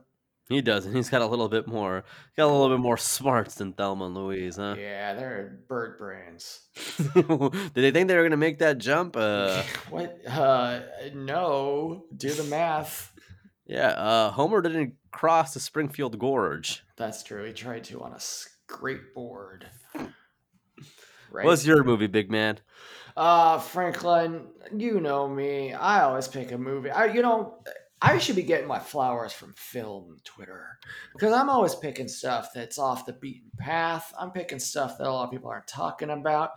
[0.52, 0.94] He doesn't.
[0.94, 2.04] He's got a little bit more.
[2.36, 4.76] Got a little bit more smarts than Thelma and Louise, huh?
[4.78, 6.60] Yeah, they're bird brains.
[7.16, 9.16] Did they think they were gonna make that jump?
[9.16, 10.20] Uh, what?
[10.28, 10.82] Uh,
[11.16, 12.04] no.
[12.16, 13.14] Do the math.
[13.66, 13.90] yeah.
[13.92, 16.84] Uh, Homer didn't cross the Springfield Gorge.
[16.98, 17.46] That's true.
[17.46, 19.64] He tried to on a skateboard.
[21.32, 21.46] Right.
[21.46, 22.60] What's your movie, big man?
[23.16, 25.74] Uh, Franklin, you know me.
[25.74, 26.90] I always pick a movie.
[26.90, 27.60] I, you know,
[28.02, 30.80] I should be getting my flowers from film Twitter
[31.14, 34.12] because I'm always picking stuff that's off the beaten path.
[34.20, 36.52] I'm picking stuff that a lot of people aren't talking about.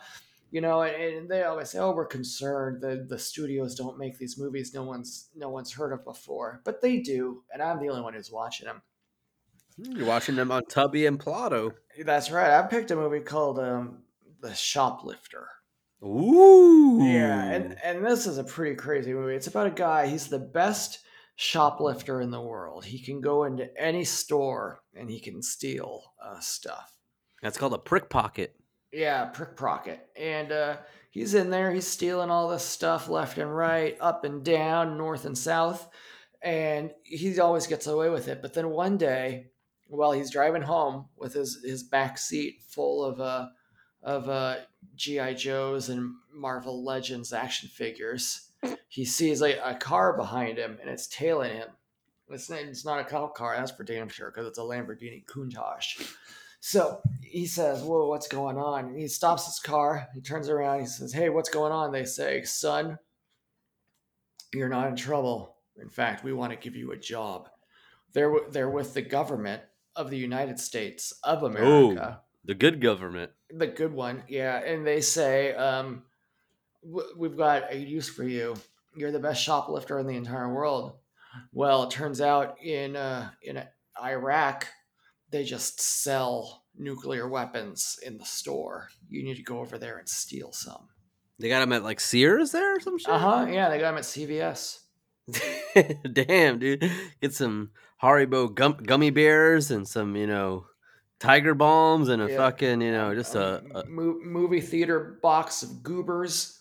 [0.51, 4.19] You know, and, and they always say, "Oh, we're concerned the the studios don't make
[4.19, 7.89] these movies no one's no one's heard of before," but they do, and I'm the
[7.89, 8.81] only one who's watching them.
[9.77, 11.73] You're watching them on Tubi and Pluto.
[12.05, 12.53] That's right.
[12.53, 14.05] I picked a movie called um,
[14.41, 15.49] The Shoplifter.
[16.05, 17.01] Ooh.
[17.03, 19.35] Yeah, and and this is a pretty crazy movie.
[19.35, 20.07] It's about a guy.
[20.07, 21.04] He's the best
[21.37, 22.85] shoplifter in the world.
[22.85, 26.97] He can go into any store and he can steal uh, stuff.
[27.43, 28.57] that's called a prick pocket.
[28.93, 30.07] Yeah, prick pocket.
[30.17, 30.77] And uh,
[31.11, 31.73] he's in there.
[31.73, 35.89] He's stealing all this stuff left and right, up and down, north and south,
[36.43, 38.41] and he always gets away with it.
[38.41, 39.49] But then one day,
[39.89, 43.49] while he's driving home with his his back seat full of uh
[44.03, 44.57] of uh
[44.95, 48.53] GI Joes and Marvel Legends action figures,
[48.89, 51.69] he sees like a car behind him and it's tailing him.
[52.31, 55.25] It's not, it's not a cop car, that's for damn sure, because it's a Lamborghini
[55.27, 56.15] Countach.
[56.61, 58.87] So he says, Whoa, what's going on?
[58.87, 61.93] And he stops his car, he turns around, he says, Hey, what's going on?
[61.93, 62.99] They say, Son,
[64.55, 65.57] You're not in trouble.
[65.81, 67.49] In fact, we want to give you a job.
[68.13, 69.63] They're they're with the government
[69.97, 73.33] of the United States of America, The good government.
[73.51, 74.59] the good one, yeah.
[74.65, 76.05] And they say, um,
[77.17, 78.55] "We've got a use for you.
[78.97, 80.97] You're the best shoplifter in the entire world."
[81.53, 83.63] Well, it turns out in uh, in
[84.03, 84.69] Iraq,
[85.31, 88.89] they just sell nuclear weapons in the store.
[89.09, 90.89] You need to go over there and steal some.
[91.39, 93.09] They got them at like Sears there or some shit.
[93.09, 93.47] Uh huh.
[93.51, 94.79] Yeah, they got them at CVS.
[96.13, 96.91] Damn, dude.
[97.21, 97.71] Get some
[98.03, 100.67] Haribo gum- gummy bears and some, you know,
[101.19, 102.37] tiger balms and a Yeah.
[102.37, 103.85] fucking, you know, just a, a.
[103.89, 106.61] movie theater box of goobers.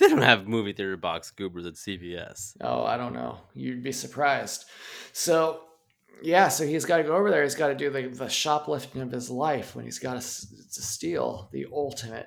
[0.00, 2.56] They don't have movie theater box goobers at CVS.
[2.62, 3.38] Oh, I don't know.
[3.54, 4.64] You'd be surprised.
[5.12, 5.60] So,
[6.22, 7.42] yeah, so he's got to go over there.
[7.42, 10.82] He's got to do the, the shoplifting of his life when he's got to, to
[10.82, 12.26] steal the ultimate.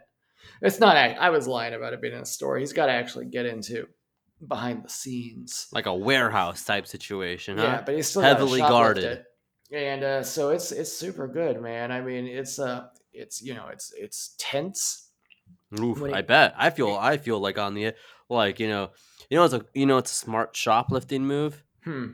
[0.61, 2.57] It's not, I was lying about it being in a store.
[2.57, 3.87] He's got to actually get into
[4.47, 5.67] behind the scenes.
[5.71, 7.63] Like a warehouse type situation, huh?
[7.63, 9.23] Yeah, but he's still Heavily guarded.
[9.71, 11.91] And uh, so it's it's super good, man.
[11.91, 15.02] I mean, it's uh, it's you know, it's it's tense.
[15.79, 16.53] Oof, I bet.
[16.57, 16.95] I feel.
[16.95, 17.93] I feel like on the
[18.29, 18.91] like you know,
[19.29, 21.63] you know, it's a you know, it's a smart shoplifting move.
[21.83, 22.07] Hmm.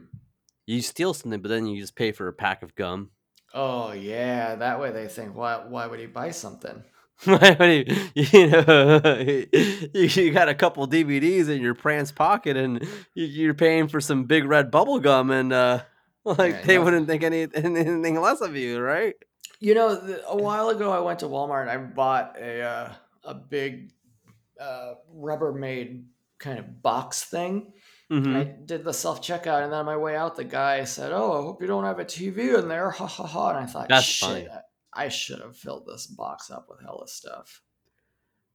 [0.66, 3.10] You steal something, but then you just pay for a pack of gum.
[3.54, 6.84] Oh yeah, that way they think, why why would he buy something?
[7.26, 7.70] Why would
[8.16, 9.02] he- you know,
[9.54, 12.82] you, you got a couple DVDs in your pants pocket, and
[13.14, 15.82] you- you're paying for some big red bubble gum, and uh,
[16.24, 19.16] like Yeah, they no- wouldn't think any, anything less of you, right?
[19.60, 19.90] You know,
[20.30, 22.94] a while ago I went to Walmart and I bought a uh,
[23.24, 23.92] a big
[24.60, 26.04] uh, Rubbermaid
[26.38, 27.74] kind of box thing.
[28.10, 31.12] hmm I did the self checkout, and then on my way out, the guy said,
[31.12, 33.50] "Oh, I hope you don't have a TV in there." Ha ha ha!
[33.50, 34.48] And I thought, That's shit, funny.
[34.50, 34.62] I-
[34.92, 37.62] I should have filled this box up with hella stuff.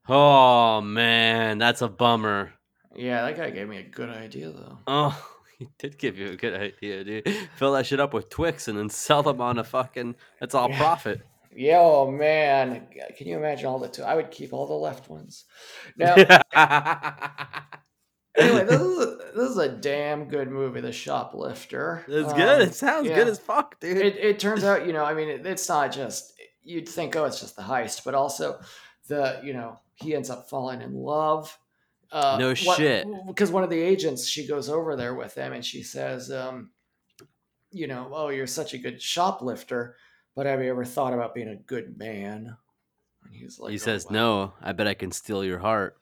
[0.09, 2.53] Oh man, that's a bummer.
[2.97, 4.79] Yeah, that guy gave me a good idea though.
[4.87, 7.29] Oh, he did give you a good idea, dude.
[7.57, 10.17] Fill that shit up with Twix and then sell them on a fucking.
[10.41, 10.79] That's all Yeah.
[10.79, 11.23] profit.
[11.57, 13.89] Yeah, oh man, can you imagine all the?
[13.89, 14.03] Two?
[14.03, 15.45] I would keep all the left ones.
[15.97, 16.15] Now,
[18.37, 22.05] anyway, this is a, this is a damn good movie, The Shoplifter.
[22.09, 22.69] It's Um, good.
[22.69, 23.99] It sounds good as fuck, dude.
[23.99, 26.33] It, it turns out, you know, I mean, it, it's not just
[26.63, 28.59] you'd think, oh, it's just the heist, but also
[29.09, 31.57] the, you know, he ends up falling in love.
[32.11, 33.07] Uh, No shit.
[33.27, 36.71] Because one of the agents, she goes over there with him and she says, um,
[37.71, 39.97] you know, oh, you're such a good shoplifter,
[40.37, 42.57] but have you ever thought about being a good man?
[43.25, 45.97] And he's like, he "Oh, says, wow." "No, I bet I can steal your heart."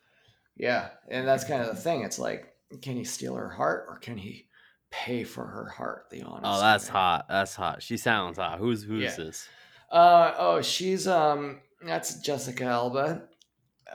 [0.57, 2.03] Yeah, and that's kind of the thing.
[2.03, 2.53] It's like,
[2.83, 4.47] can he steal her heart or can he
[4.91, 6.07] pay for her heart?
[6.11, 6.43] The honest.
[6.45, 6.93] Oh, that's way?
[6.93, 7.27] hot.
[7.29, 7.83] That's hot.
[7.83, 8.59] She sounds hot.
[8.59, 9.17] Who's who's Yeah.
[9.17, 9.49] this?
[9.91, 13.23] Uh oh, she's um, that's Jessica Alba.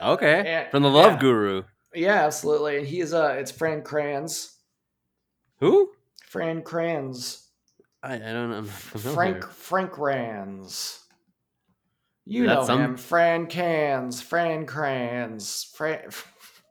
[0.00, 1.18] Okay, and- from the Love yeah.
[1.20, 1.62] Guru.
[1.94, 2.78] Yeah, absolutely.
[2.78, 4.54] And he's uh, it's Fran Kranz.
[5.60, 5.90] Who?
[6.24, 7.47] Fran Kranz.
[8.02, 8.56] I, I don't know.
[8.58, 9.14] I'm not familiar.
[9.14, 11.00] Frank Frank Ranz.
[12.24, 16.10] You know some- him, Fran Cans, Fran Kranz, Fran.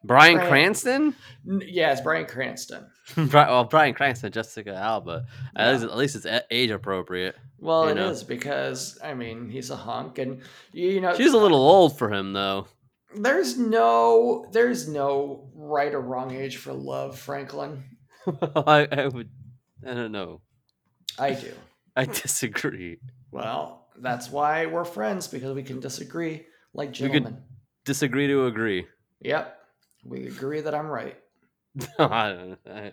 [0.04, 1.16] Bryan Fran- Cranston.
[1.46, 2.86] Yes, Bryan Cranston.
[3.34, 5.26] Well, Bryan Cranston, Jessica Alba.
[5.56, 7.36] At, least, at least it's age appropriate.
[7.58, 10.42] Well, it is because I mean he's a hunk, and
[10.74, 12.68] you, you know She's a little old for him, though.
[13.16, 17.84] there's no there's no right or wrong age for love, Franklin.
[18.56, 19.30] I, I would.
[19.88, 20.42] I don't know.
[21.20, 21.52] I do.
[21.96, 23.00] I disagree.
[23.32, 27.44] Well, that's why we're friends because we can disagree like We could- gentlemen.
[27.86, 28.86] Disagree to agree.
[29.22, 29.58] Yep,
[30.04, 31.18] we agree that I'm right.
[32.00, 32.92] I don't know.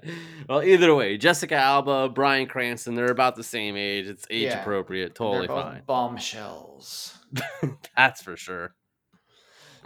[0.49, 4.07] well, either way, Jessica Alba, Bryan Cranston, they're about the same age.
[4.07, 4.61] It's age Yeah.
[4.61, 5.14] appropriate.
[5.14, 5.83] Totally fine.
[5.87, 7.18] bombshells.
[7.97, 8.75] That's for sure.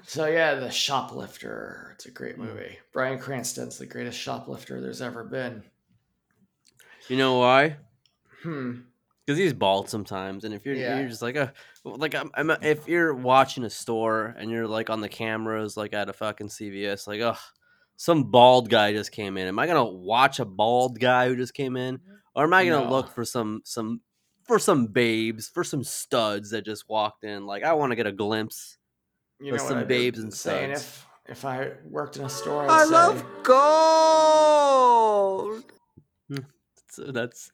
[0.04, 1.92] So yeah, the shoplifter.
[1.94, 2.78] It's a great movie.
[2.92, 5.62] Bryan Cranston's the greatest shoplifter there's ever been.
[7.08, 7.76] You know why?
[8.42, 8.80] Hmm.
[9.26, 10.98] Because he's bald sometimes, and if you're Yeah.
[11.00, 11.52] you're just like a
[11.84, 15.76] like I'm, I'm a- if you're watching a store and you're like on the cameras
[15.76, 17.36] like at a fucking CVS, like oh,
[17.96, 19.46] some bald guy just came in.
[19.46, 22.00] Am I gonna watch a bald guy who just came in,
[22.34, 22.90] or am I gonna No.
[22.90, 24.00] look for some some
[24.44, 27.44] for some babes for some studs that just walked in?
[27.44, 28.78] Like I want to get a glimpse.
[29.40, 31.04] You With know some what I'd be babes and saying studs.
[31.26, 35.64] if if I worked in a store, I'd say, gold.
[36.92, 37.50] So that's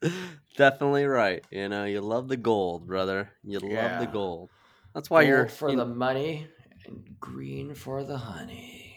[0.57, 1.45] definitely right.
[1.51, 3.31] You know, you love the gold, brother.
[3.43, 4.51] You love the gold.
[4.95, 6.47] That's why you're "Gold for you the money
[6.87, 8.97] and green for the honey.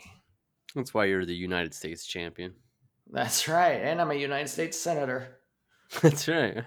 [0.75, 2.53] That's why you're the United States champion.
[3.11, 5.37] That's right, and I'm a United States senator.
[6.01, 6.63] That's right.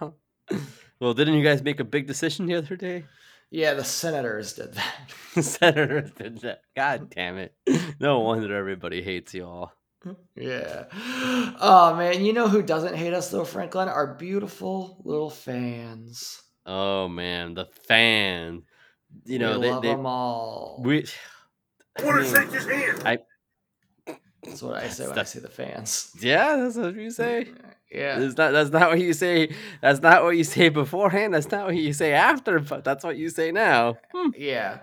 [1.01, 3.05] Well, didn't you guys make a big decision the other day?
[3.51, 4.95] Yeah, the senators did that.
[5.35, 6.61] The senators did that.
[6.77, 7.55] God damn it!
[7.99, 9.73] No wonder everybody hates you all.
[10.35, 10.85] Yeah.
[11.61, 13.89] Oh man, you know who doesn't hate us though, Franklin?
[13.89, 16.43] Our beautiful little fans.
[16.65, 18.63] Oh man, the fan.
[19.25, 20.81] You know we they, love they them all.
[20.83, 21.07] we.
[21.99, 23.03] I mean, his hand.
[23.05, 23.19] I
[24.43, 26.13] That's what I say when I say the fans.
[26.21, 27.49] yeah, that's what you say.
[27.93, 28.21] Yeah.
[28.21, 29.53] That's not that's not what you say.
[29.83, 31.35] That's not what you say beforehand.
[31.35, 32.61] That's not what you say after.
[32.61, 33.97] But that's what you say now.
[34.15, 34.31] Hmm.
[34.37, 34.79] Yeah.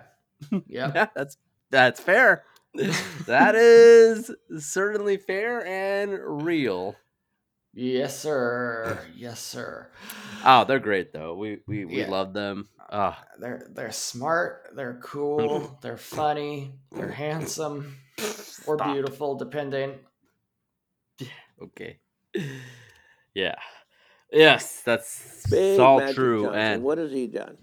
[0.68, 0.92] Yeah.
[0.94, 1.36] Yeah, that's
[1.70, 2.44] that's fair.
[3.26, 6.96] that is certainly fair and real.
[7.74, 8.98] Yes, sir.
[9.16, 9.90] Yes, sir.
[10.44, 11.34] Oh, they're great though.
[11.34, 12.10] We we, we Yeah.
[12.10, 12.68] love them.
[12.90, 17.96] Oh, They're they're smart, they're cool, they're funny, they're handsome
[18.66, 18.94] or Stop.
[18.94, 19.98] beautiful, depending.
[21.62, 21.98] okay.
[23.34, 23.56] Yeah.
[24.32, 26.42] Yes, that's Big all Magic true.
[26.44, 26.60] Johnson.
[26.60, 27.56] And what has he done?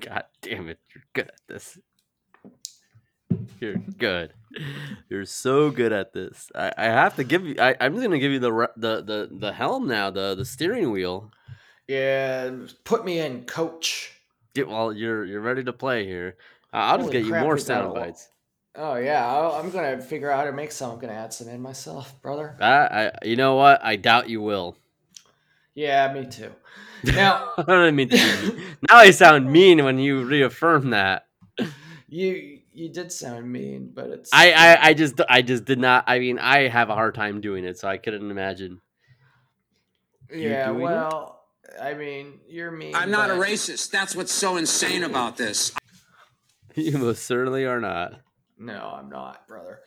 [0.00, 1.78] God damn it, you're good at this.
[3.60, 4.32] You're good.
[5.08, 6.50] You're so good at this.
[6.54, 7.56] I, I have to give you.
[7.58, 10.10] I, I'm just gonna give you the the the the helm now.
[10.10, 11.30] The the steering wheel.
[11.88, 12.50] Yeah,
[12.84, 14.12] put me in, coach.
[14.54, 14.92] Get well.
[14.92, 16.36] You're you're ready to play here.
[16.72, 18.28] Uh, I'll just Holy get you more we've got a sound bites.
[18.74, 20.92] Oh yeah, I'll, I'm gonna figure out how to make some.
[20.92, 22.56] I'm gonna add some in myself, brother.
[22.60, 23.84] I, I you know what?
[23.84, 24.76] I doubt you will.
[25.74, 26.52] Yeah, me too.
[27.04, 28.62] Now I don't mean to mean.
[28.88, 31.26] now I sound mean when you reaffirm that.
[32.08, 36.04] you you did sound mean, but it's I, I I just I just did not.
[36.06, 38.80] I mean, I have a hard time doing it, so I couldn't imagine.
[40.30, 40.66] you yeah.
[40.66, 40.84] doing it?
[40.84, 41.44] Well,
[41.80, 42.94] I mean, you're mean.
[42.94, 43.90] I'm not a racist.
[43.90, 45.72] That's what's so insane about this.
[46.74, 48.22] You most certainly are not.
[48.58, 49.80] No, I'm not, brother.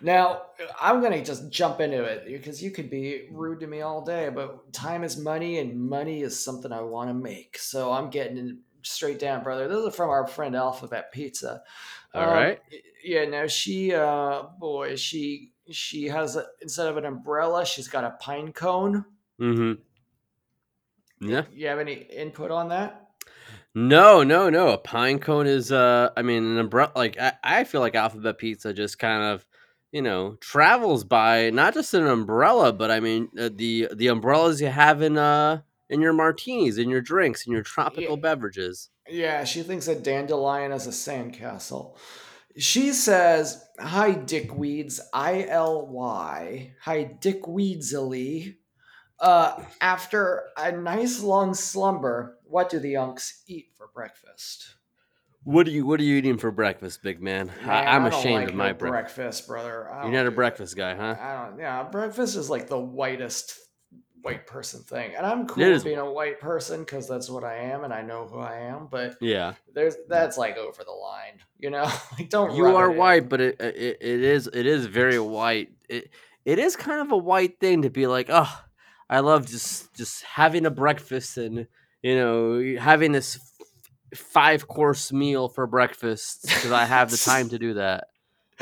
[0.00, 0.42] Now,
[0.80, 4.04] I'm going to just jump into it because you could be rude to me all
[4.04, 7.58] day, but time is money and money is something I want to make.
[7.58, 9.68] So I'm getting it straight down, brother.
[9.68, 11.62] This is from our friend Alphabet Pizza.
[12.14, 12.60] All Um, right.
[13.04, 18.04] Yeah, now she, uh, boy, she, she has, a, instead of an umbrella, she's got
[18.04, 19.04] a pine cone.
[19.40, 19.72] Mm-hmm.
[21.28, 21.42] Yeah.
[21.52, 23.08] You have any input on that?
[23.74, 24.68] No, no, no.
[24.68, 28.36] A pine cone is uh I mean an umbrella like I, I feel like alphabet
[28.38, 29.46] pizza just kind of
[29.92, 34.60] you know travels by not just an umbrella but I mean uh, the the umbrellas
[34.60, 38.20] you have in uh in your martinis in your drinks in your tropical Yeah.
[38.20, 38.90] beverages.
[39.08, 41.96] Yeah, she thinks a dandelion is a sandcastle.
[42.56, 46.74] She says, Hi, dickweeds, I L Y.
[46.82, 48.56] Hi, dickweedsily.
[49.18, 54.74] Uh, after a nice long slumber, what do the unks eat for breakfast?
[55.44, 57.48] What are you what are you eating for breakfast, big man?
[57.64, 59.16] Man, I, I'm I ashamed like of my breakfast.
[59.16, 59.88] breakfast, brother.
[60.02, 61.16] You're don't a breakfast guy, huh?
[61.20, 61.58] I don't.
[61.58, 63.58] Yeah, breakfast is like the whitest
[64.22, 65.84] white person thing, and I'm cool is.
[65.84, 68.86] being a white person because that's what I am, and I know who I am.
[68.90, 69.54] But Yeah.
[69.74, 71.84] there's that's like over the line, you know.
[72.18, 72.54] like don't.
[72.56, 72.98] you are it in.
[72.98, 75.70] white, but it, it it is it is very white.
[75.88, 76.10] It
[76.44, 78.60] it is kind of a white thing to be like, oh,
[79.10, 81.66] I love just just having a breakfast and
[82.02, 83.38] you know having this
[84.14, 88.04] five course meal for breakfast because I have the time to do that.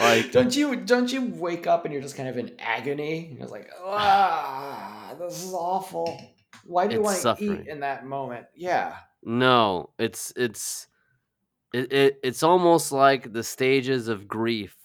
[0.01, 3.37] Like, don't you don't you wake up and you're just kind of in agony?
[3.39, 6.21] You're like, ah, this is awful.
[6.65, 8.47] Why do you want to eat in that moment?
[8.55, 10.87] Yeah, no, it's it's
[11.73, 14.77] it, it it's almost like the stages of grief.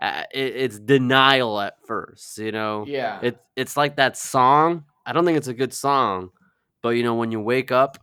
[0.00, 2.84] Uh, it, it's denial at first, you know.
[2.86, 3.18] yeah.
[3.22, 4.84] It it's like that song.
[5.06, 6.30] I don't think it's a good song,
[6.82, 7.98] but you know when you wake up,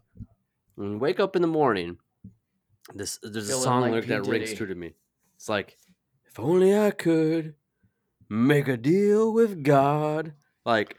[0.76, 1.98] when you wake up in the morning,
[2.96, 4.10] this there's a song like lyric P.
[4.10, 4.94] that rings true to me.
[5.36, 5.78] It's like,
[6.34, 7.54] if only I could
[8.28, 10.34] make a deal with God.
[10.66, 10.98] Like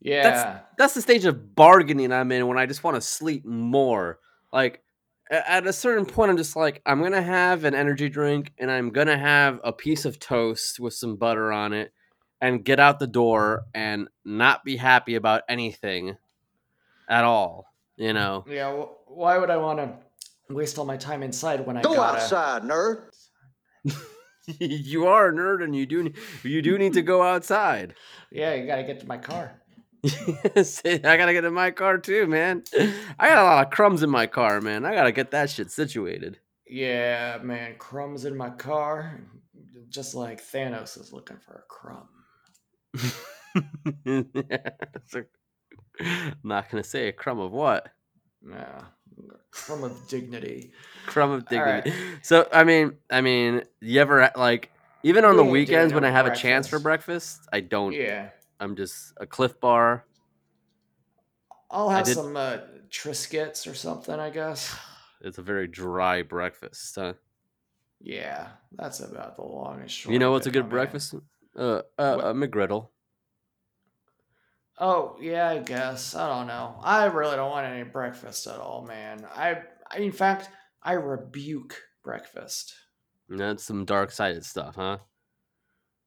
[0.00, 0.22] yeah.
[0.22, 4.20] that's that's the stage of bargaining I'm in when I just want to sleep more.
[4.52, 4.82] Like
[5.30, 8.90] at a certain point, I'm just like, I'm gonna have an energy drink and I'm
[8.90, 11.92] gonna have a piece of toast with some butter on it
[12.40, 16.16] and get out the door and not be happy about anything
[17.08, 17.66] at all.
[17.96, 21.76] You know, Yeah, wh- why would I want to waste all my time inside when
[21.76, 22.18] I Go gotta?
[22.18, 23.10] outside, nerd.
[24.58, 27.94] you are a nerd and you do you do need to go outside.
[28.30, 29.60] Yeah, you gotta get to my car.
[30.04, 30.62] I
[31.02, 32.62] gotta get in my car too, man.
[33.18, 34.84] I got a lot of crumbs in my car, man.
[34.86, 36.38] I gotta get that shit situated.
[36.66, 39.20] Yeah, man, crumbs in my car,
[39.88, 42.08] just like Thanos is looking for a crumb.
[45.06, 45.24] So,
[46.00, 47.88] I'm not gonna say a crumb of what
[48.48, 48.82] Yeah,
[49.50, 50.72] crumb of dignity.
[51.06, 51.84] crumb of All right.
[51.84, 52.18] dignity.
[52.22, 54.70] So I mean, I mean, you ever like
[55.02, 57.42] even on We the ain't doing weekends when I have a chance for breakfast.
[57.42, 57.94] breakfast, I don't.
[57.94, 60.04] Yeah, I'm just a Clif Bar.
[61.70, 62.58] I'll have did- some uh,
[62.90, 64.74] Triscuits or something, I guess.
[65.20, 66.94] It's a very dry breakfast.
[66.94, 67.14] Huh?
[68.00, 70.12] Yeah, that's about the longest short.
[70.12, 71.12] You know what's a good breakfast?
[71.56, 72.90] Uh, uh, a McGriddle.
[74.80, 76.14] Oh yeah, I guess.
[76.14, 76.78] I don't know.
[76.82, 79.26] I really don't want any breakfast at all, man.
[79.34, 80.48] I, I in fact,
[80.82, 82.74] I rebuke breakfast.
[83.28, 84.98] That's some dark sided stuff, huh?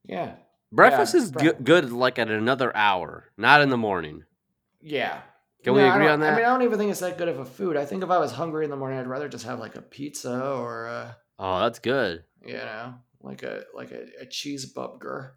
[0.06, 0.36] Yeah,
[0.72, 4.24] Breakfast is bre- go- good like at another hour, not in the morning.
[4.82, 5.22] yeah.
[5.64, 6.34] Can we No, I agree on that?
[6.34, 7.78] I mean, I don't even think it's that good of a food.
[7.78, 9.82] I think if I was hungry in the morning, I'd rather just have like a
[9.84, 12.24] pizza or a, oh, that's good.
[12.44, 15.36] you know, like a like a, a cheese burger.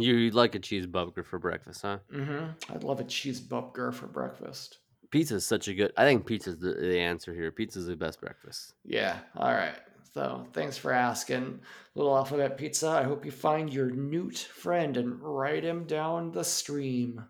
[0.00, 1.98] You you'd like a cheese burger for breakfast, huh?
[2.12, 2.74] Mm-hmm.
[2.74, 4.78] I'd love a cheese burger for breakfast.
[5.10, 5.92] Pizza is such a good.
[5.96, 7.50] I think pizza's the, the answer here.
[7.50, 8.74] Pizza's the best breakfast.
[8.84, 9.18] Yeah.
[9.36, 9.74] All right.
[10.12, 11.60] So thanks for asking,
[11.94, 12.88] little alphabet pizza.
[12.88, 17.24] I hope you find your newt friend and write him down the stream.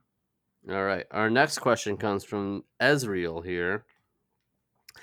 [0.68, 1.04] All right.
[1.10, 3.84] Our next question comes from Ezreal here,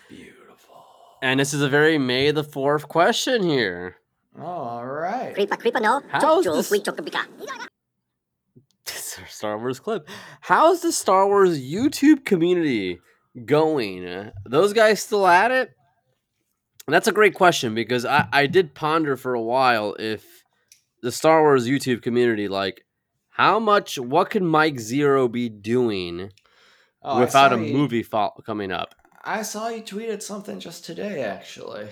[0.09, 0.85] Beautiful.
[1.21, 3.97] and this is a very May the Fourth question here.
[4.39, 5.33] All right.
[5.33, 6.01] Creeper, creeper, no.
[6.09, 7.25] How's Choo, choo, this- sweet chocobika.
[8.85, 10.07] This is our Star Wars clip.
[10.41, 12.99] How's the Star Wars YouTube community
[13.45, 14.31] going?
[14.45, 15.71] Those guys still at it?
[16.87, 20.23] That's a great question because I, I did ponder for a while if
[21.01, 22.81] the Star Wars YouTube community, like,
[23.31, 26.31] how much, what could Mike Zeroh be doing
[27.03, 28.95] Oh, without saw a you- movie fo- coming up?
[29.23, 31.87] I saw you tweeted something just today, actually.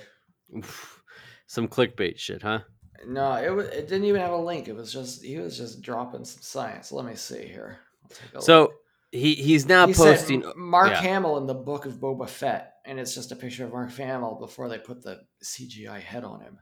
[1.47, 2.59] Some clickbait shit, huh?
[3.07, 3.67] No, it was.
[3.67, 4.67] It didn't even have a link.
[4.67, 6.91] It was just he was just dropping some science.
[6.91, 7.77] Let me see here.
[8.03, 8.73] I'll take a So look.
[9.11, 10.43] he he's now he posting.
[10.55, 11.01] Mark yeah.
[11.01, 14.37] Hamill in the Book of Boba Fett, and it's just a picture of Mark Hamill
[14.39, 16.59] before they put the CGI head on him.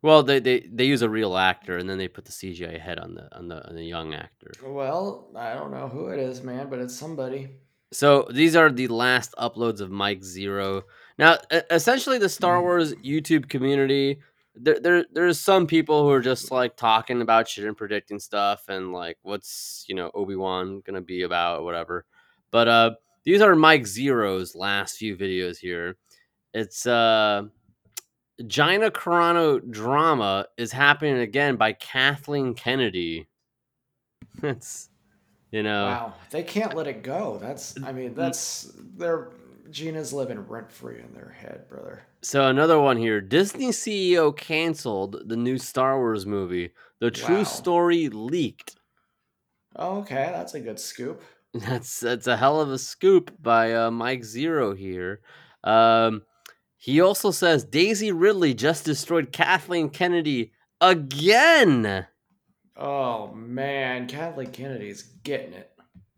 [0.00, 2.98] Well, they, they they use a real actor and then they put the CGI head
[2.98, 4.50] on the on the on the young actor.
[4.64, 7.50] Well, I don't know who it is, man, but it's somebody.
[7.92, 10.82] So these are the last uploads of Mike Zeroh.
[11.22, 11.38] Now,
[11.70, 12.62] essentially, the Star Mm.
[12.62, 14.18] Wars YouTube community,
[14.56, 18.64] there, there, there's some people who are just like talking about shit and predicting stuff
[18.68, 22.06] and like what's you know Obi Wan gonna be about or whatever.
[22.50, 22.90] But uh,
[23.22, 25.96] these are Mike Zeroh's last few videos here.
[26.54, 27.44] It's uh,
[28.44, 33.28] Gina Carano drama is happening again by Kathleen Kennedy.
[34.42, 34.88] It's
[35.52, 35.84] you know.
[35.84, 37.38] Wow, they can't let it go.
[37.40, 39.28] That's, I mean, that's they're
[39.72, 42.02] Gina's living rent free in their head, brother.
[42.22, 43.20] So another one here.
[43.20, 46.72] Disney CEO canceled the new Star Wars movie.
[47.00, 47.44] The true Wow.
[47.44, 48.76] story leaked.
[49.76, 51.22] Oh, okay, that's a good scoop.
[51.54, 55.20] That's that's a hell of a scoop by uh, Mike Zeroh here.
[55.62, 56.22] Um,
[56.78, 62.06] he also says Daisy Ridley just destroyed Kathleen Kennedy again.
[62.76, 65.71] Oh man, Kathleen Kennedy's getting it.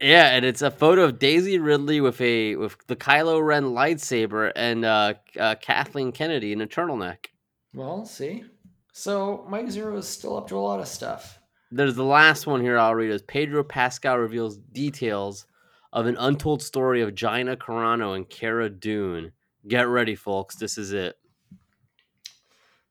[0.04, 4.52] Yeah, and it's a photo of Daisy Ridley with a with the Kylo Ren lightsaber
[4.54, 7.26] and uh, uh, Kathleen Kennedy in a turtleneck.
[7.72, 8.44] Well, see,
[8.92, 11.38] so Mike Zeroh is still up to a lot of stuff.
[11.70, 15.46] There's the last one here I'll read is Pedro Pascal reveals details
[15.92, 19.32] of an untold story of Gina Carano and Cara Dune.
[19.66, 20.56] Get ready, folks.
[20.56, 21.16] This is it.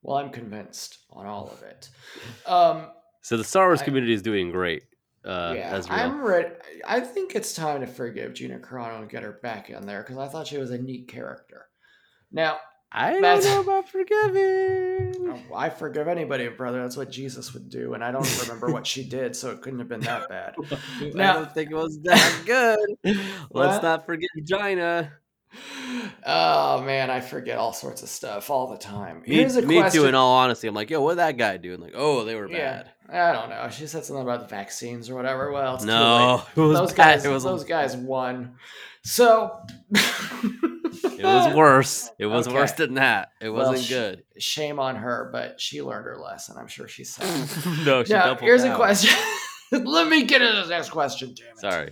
[0.02, 1.90] Well, I'm convinced on all of it.
[2.48, 2.88] Um,
[3.22, 4.84] So the Star Wars I- community is doing great.
[5.26, 5.82] Uh, yeah.
[5.90, 6.50] I'm ready.
[6.86, 10.18] I think it's time to forgive Gina Carano and get her back in there because
[10.18, 11.68] I thought she was a neat character.
[12.32, 12.58] Now,
[12.96, 15.30] I don't know about forgiving.
[15.32, 16.84] oh, I forgive anybody, brother.
[16.84, 19.80] That's what Jesus would do, and I don't remember what she did, so it couldn't
[19.80, 20.54] have been that bad.
[21.00, 23.18] I don't think it was that good.
[23.50, 25.12] Let's not forget Gina.
[26.26, 29.24] Oh man, I forget all sorts of stuff all the time.
[29.26, 30.06] Me, me too.
[30.06, 31.74] In all honesty, I'm like, yo, what did that guy do?
[31.74, 32.92] And like, oh, they were yeah, bad.
[33.14, 33.70] I don't know.
[33.70, 35.52] She said something about the vaccines or whatever.
[35.52, 36.44] Well, it's too No, late.
[36.56, 36.98] it was those bad.
[36.98, 37.26] guys.
[37.26, 38.56] It was, those guys won.
[39.04, 39.60] So
[39.92, 42.10] it was worse.
[42.18, 42.56] It was Okay.
[42.56, 43.32] worse than that.
[43.42, 44.24] It Well, wasn't sh- good.
[44.38, 46.56] Shame on her, but she learned her lesson.
[46.58, 47.18] I'm sure she's
[47.86, 49.16] no, she now, here's a question.
[49.72, 51.60] Let me get into this next question, damn it.
[51.60, 51.92] Sorry,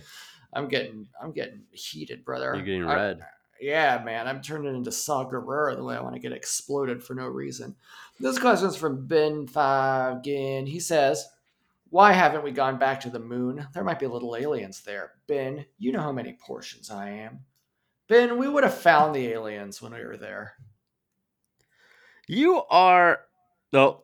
[0.52, 2.52] I'm getting I'm getting heated, brother.
[2.54, 3.20] you're getting I- red.
[3.62, 7.14] Yeah, man, I'm turning into Saw Gerrera the way I want to get exploded for
[7.14, 7.76] no reason.
[8.18, 10.66] This question is from Ben Fagin.
[10.66, 11.24] He says,
[11.90, 13.64] Why haven't we gone back to the moon?
[13.72, 15.12] There might be little aliens there.
[15.28, 17.40] Ben, you know how many portions I am.
[18.08, 20.54] Ben, we would have found the aliens when we were there.
[22.26, 23.20] You are.
[23.72, 24.02] No,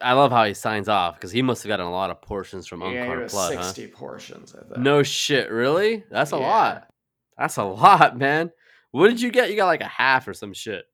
[0.00, 2.68] I love how he signs off because he must have gotten a lot of portions
[2.68, 3.62] from yeah, Uncard it was huh?
[3.62, 4.78] 60 portions, I think.
[4.78, 6.04] No shit, really?
[6.10, 6.46] That's a Yeah.
[6.46, 6.88] lot.
[7.36, 8.52] That's a lot, man.
[8.90, 9.50] What did you get?
[9.50, 10.86] You got like a half or some shit.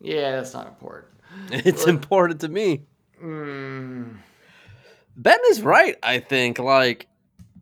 [0.00, 1.12] Yeah, that's not important.
[1.50, 2.86] It's important to me.
[3.22, 4.16] Mm,
[5.16, 5.96] Ben is right.
[6.02, 7.08] I think like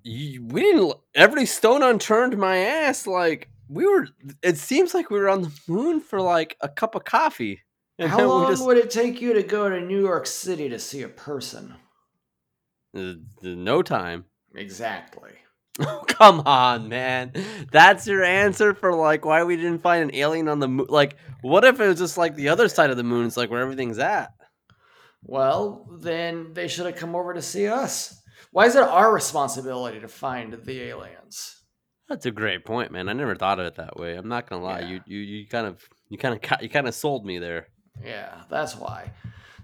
[0.02, 0.94] you, we didn't.
[1.14, 3.06] Every stone unturned, my ass.
[3.06, 4.08] Like we were.
[4.42, 7.62] It seems like we were on the moon for like a cup of coffee.
[7.98, 11.02] How long just- would it take you to go to New York City to see
[11.02, 11.74] a person?
[13.42, 14.24] No time.
[14.54, 15.30] Exactly.
[16.06, 17.32] Come on, man.
[17.70, 20.86] That's your answer for like why we didn't find an alien on the moon.
[20.88, 23.26] Like, what if it was just like the other side of the moon?
[23.26, 24.32] It's like where everything's at.
[25.22, 28.20] Well, then they should have come over to see us.
[28.50, 31.62] Why is it our responsibility to find the aliens?
[32.08, 33.08] That's a great point, man.
[33.08, 34.16] I never thought of it that way.
[34.16, 34.80] I'm not gonna lie.
[34.80, 34.88] Yeah.
[34.88, 37.68] You you you kind of you kind of you kind of sold me there.
[38.04, 39.12] Yeah, that's why.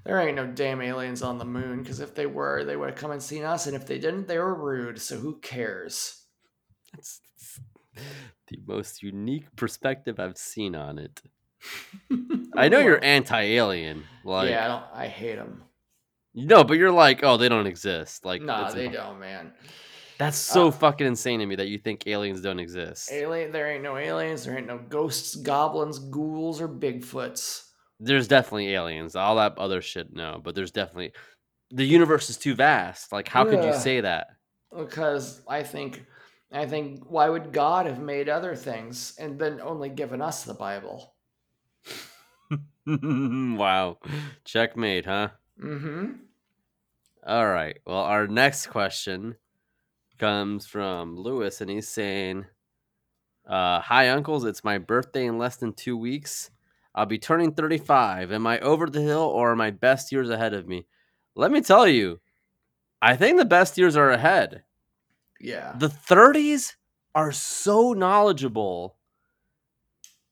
[0.04, 2.98] There ain't no damn aliens on the moon, because if they were, they would have
[2.98, 6.24] come and seen us, and if they didn't, they were rude, so who cares?
[6.94, 7.20] That's
[8.48, 11.20] the most unique perspective I've seen on it.
[12.56, 14.84] I know you're anti-alien, like yeah, I don't.
[14.94, 15.62] I hate them.
[16.34, 18.24] no, but you're like, oh, they don't exist.
[18.24, 19.52] Like, Nah, that's, they don't, man.
[20.18, 23.10] that's so Uh, fucking insane to me that you think aliens don't exist.
[23.12, 24.44] Alien, there ain't no aliens.
[24.44, 27.67] There ain't no ghosts, goblins, ghouls, or Bigfoots.
[28.00, 29.16] There's definitely aliens.
[29.16, 30.40] All that other shit, no.
[30.42, 31.12] But there's definitely
[31.70, 33.12] the universe is too vast.
[33.12, 34.28] Like, how could you say that?
[34.76, 36.04] Because I think,
[36.52, 40.54] I think, why would God have made other things and then only given us the
[40.54, 41.14] Bible?
[42.86, 43.98] wow,
[44.44, 45.28] checkmate, huh?
[45.62, 46.12] Mm-hmm.
[47.26, 47.78] All right.
[47.86, 49.36] Well, our next question
[50.18, 52.46] comes from Lewis, and he's saying,
[53.46, 54.44] uh, "Hi, uncles.
[54.44, 56.50] It's my birthday in less than two weeks.
[56.98, 58.32] I'll be turning 35.
[58.32, 60.84] Am I over the hill, or are my best years ahead of me?
[61.36, 62.18] Let me tell you,
[63.00, 64.64] I think the best years are ahead.
[65.40, 65.74] Yeah.
[65.78, 66.74] The 30s
[67.14, 68.96] are so knowledgeable.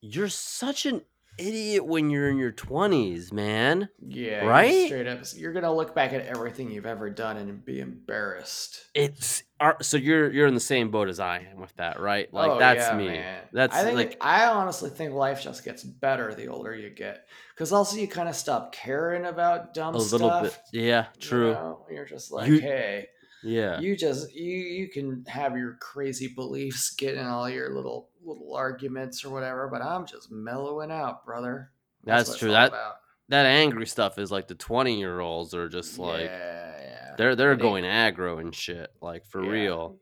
[0.01, 1.03] You're such an
[1.37, 3.89] idiot when you're in your 20s, man.
[4.05, 4.87] Yeah, Right?
[4.87, 8.85] Straight up, you're gonna look back at everything you've ever done and be embarrassed.
[8.93, 9.43] It's
[9.81, 12.31] so you're you're in the same boat as I am with that, right?
[12.33, 13.07] Like Oh, that's yeah, me.
[13.07, 13.41] man.
[13.53, 17.27] That's I think like I honestly think life just gets better the older you get,
[17.55, 20.43] because also you kind of stop caring about dumb a little stuff.
[20.43, 20.81] bit.
[20.83, 21.53] Yeah, you true.
[21.53, 21.85] know?
[21.89, 23.07] You're just like, You- hey,
[23.43, 23.79] Yeah.
[23.79, 28.53] you just you you can have your crazy beliefs, get in all your little little
[28.55, 31.71] arguments or whatever, but I'm just mellowing out, brother.
[32.03, 32.51] That's what it's true.
[32.51, 32.95] That- about.
[33.29, 37.15] that angry stuff is like the 20 year olds are just like yeah, yeah.
[37.17, 39.49] they're they're It ain't- going aggro and shit, like for Yeah.
[39.51, 39.97] real.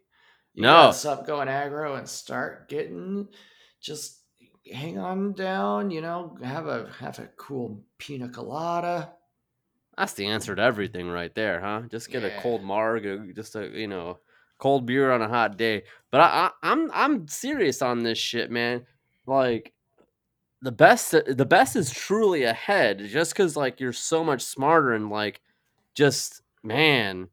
[0.54, 0.92] You No.
[0.92, 3.28] stop going aggro and start getting
[3.82, 4.22] just
[4.72, 5.92] hang on down.
[5.92, 9.14] You know, have a have a cool pina colada.
[9.98, 11.84] That's the answer to everything right there, huh?
[11.90, 14.20] Just get a cold marg, uh, just a you know,
[14.58, 15.84] cold beer on a hot day.
[16.12, 16.26] But I,
[16.64, 18.86] I I'm I'm serious on this shit, man.
[19.26, 19.74] Like
[20.62, 25.10] the best the best is truly ahead just because like you're so much smarter and
[25.12, 25.42] like
[25.94, 27.30] just man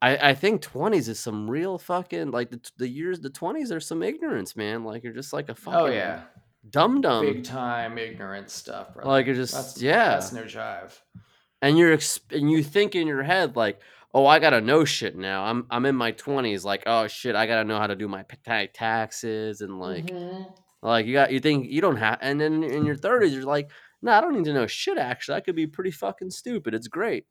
[0.00, 3.80] I, I think 20s is some real fucking like the, the years the 20s are
[3.80, 6.22] some ignorance man like you're just like a oh, fucking Oh yeah,
[6.70, 9.06] dumb dumb big time ignorant stuff, bro.
[9.06, 10.98] like you're just that's, yeah that's no jive.
[11.60, 13.78] and you're ex- and you think in your head like
[14.14, 17.46] oh i gotta know shit now i'm i'm in my 20s like oh shit i
[17.46, 18.24] gotta know how to do my
[18.74, 20.54] taxes and like Mhm.
[20.82, 23.70] like you got you think you don't have and then in your 30s you're like
[24.02, 26.88] no i don't need to know shit actually i could be pretty fucking stupid it's
[26.88, 27.26] great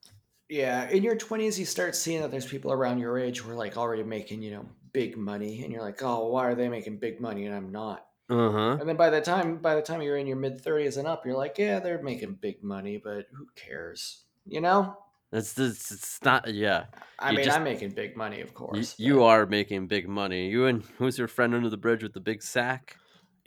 [0.49, 3.55] Yeah, in your twenties, you start seeing that there's people around your age who are
[3.55, 6.97] like already making you know big money, and you're like, oh, why are they making
[6.99, 8.05] big money and I'm not?
[8.29, 11.07] uh-huh And then by the time by the time you're in your mid thirties and
[11.07, 14.25] up, you're like, yeah, they're making big money, but who cares?
[14.45, 14.97] You know?
[15.31, 16.85] It's it's, it's not yeah
[17.19, 18.95] I You mean, just- I'm making big money, of course.
[18.97, 22.13] you but are making big money you and who's your friend under the bridge with
[22.13, 22.97] the big sack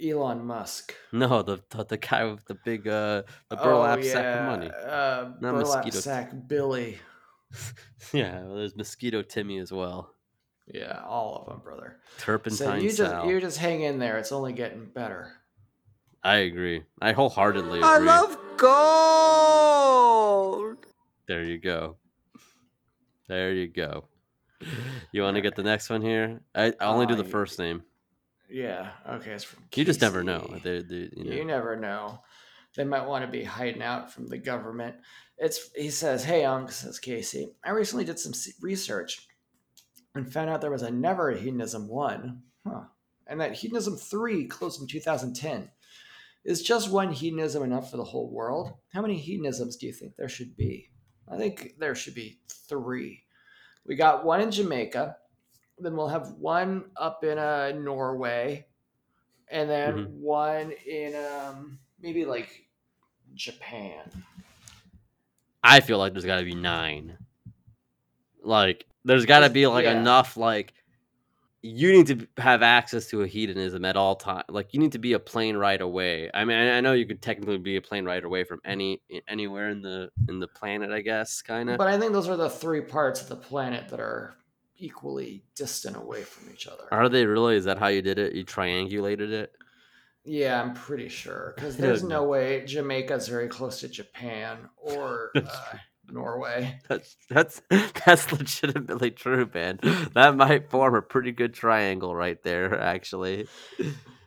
[0.02, 0.94] Elon Musk.
[1.12, 5.30] no the the, the guy with the big uh the burlap sack of money Uh,
[5.40, 6.00] Not burlap mosquito.
[6.00, 6.98] sack Billy.
[8.12, 10.10] yeah well, there's mosquito timmy as well
[10.66, 12.00] Yeah, all of them, brother.
[12.18, 14.16] turpentine So you just you just hang in there.
[14.18, 15.32] It's only getting better.
[16.24, 16.82] I agree.
[17.02, 17.88] I wholeheartedly agree.
[17.90, 18.38] I love
[19.54, 20.83] gold.
[21.26, 21.96] There you go.
[23.28, 24.04] There you go.
[25.12, 26.40] You want to get the next one here?
[26.54, 27.82] I, I only do the first name.
[28.50, 28.90] Yeah.
[29.08, 29.32] Okay.
[29.32, 30.58] It's from You just never know.
[30.62, 31.32] They, they, you know.
[31.32, 32.20] You never know.
[32.76, 34.96] They might want to be hiding out from the government.
[35.38, 37.52] It's he says, "Hey, Unc," says Casey.
[37.64, 39.26] I recently did some research
[40.14, 42.84] and found out there was a never hedonism one, huh?
[43.26, 45.70] And that hedonism three closed in 2010.
[46.44, 48.74] Is just one hedonism enough for the whole world?
[48.92, 50.90] How many hedonisms do you think there should be?
[51.28, 53.24] I think there should be three.
[53.86, 55.16] We got one in Jamaica,
[55.78, 58.66] then we'll have one up in uh, Norway,
[59.48, 60.10] and then Mhm.
[60.10, 62.68] one in um, maybe like
[63.34, 64.10] Japan.
[65.62, 67.18] I feel like there's got to be nine.
[68.42, 69.98] Like, there's got to be like yeah.
[69.98, 70.36] enough.
[70.36, 70.74] Like,
[71.66, 74.44] you need to have access to a hedonism at all time.
[74.50, 76.30] Like you need to be a plane ride away.
[76.34, 79.70] I mean, I know you could technically be a plane ride away from any anywhere
[79.70, 81.78] in the in the planet, I guess, kind of.
[81.78, 84.36] But I think those are the three parts of the planet that are
[84.76, 86.84] equally distant away from each other.
[86.92, 87.56] Are they really?
[87.56, 88.34] Is that how you did it?
[88.34, 89.54] You triangulated it?
[90.22, 95.76] Yeah, I'm pretty sure because there's no way Jamaica's very close to Japan or uh,
[96.10, 96.78] Norway.
[96.88, 97.62] That's that's
[98.06, 99.78] that's legitimately true, man.
[100.14, 103.46] That might form a pretty good triangle right there, actually.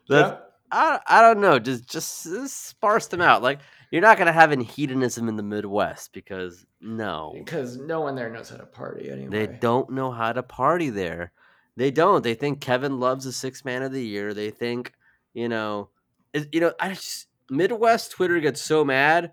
[0.09, 0.43] That's, Yep.
[0.71, 1.59] I I don't know.
[1.59, 3.41] Just just sparse them out.
[3.41, 3.59] Like
[3.91, 8.29] you're not gonna have any hedonism in the Midwest because no, Because no one there
[8.29, 9.29] knows how to party anyway.
[9.29, 11.31] they don't know how to party there.
[11.77, 12.23] They don't.
[12.23, 14.33] They think Kevin Love's a six man of the year.
[14.33, 14.93] They think,
[15.33, 15.89] you know,
[16.33, 16.73] it, you know.
[16.79, 19.31] I just Midwest Twitter gets so mad.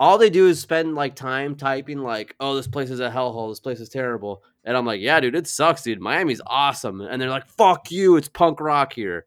[0.00, 3.50] All they do is spend like time typing like, "Oh, this place is a hellhole.
[3.50, 6.00] This place is terrible." And I'm like, "Yeah, dude, it sucks, dude.
[6.00, 8.16] Miami's awesome." And they're like, "Fuck you.
[8.16, 9.26] It's punk rock here."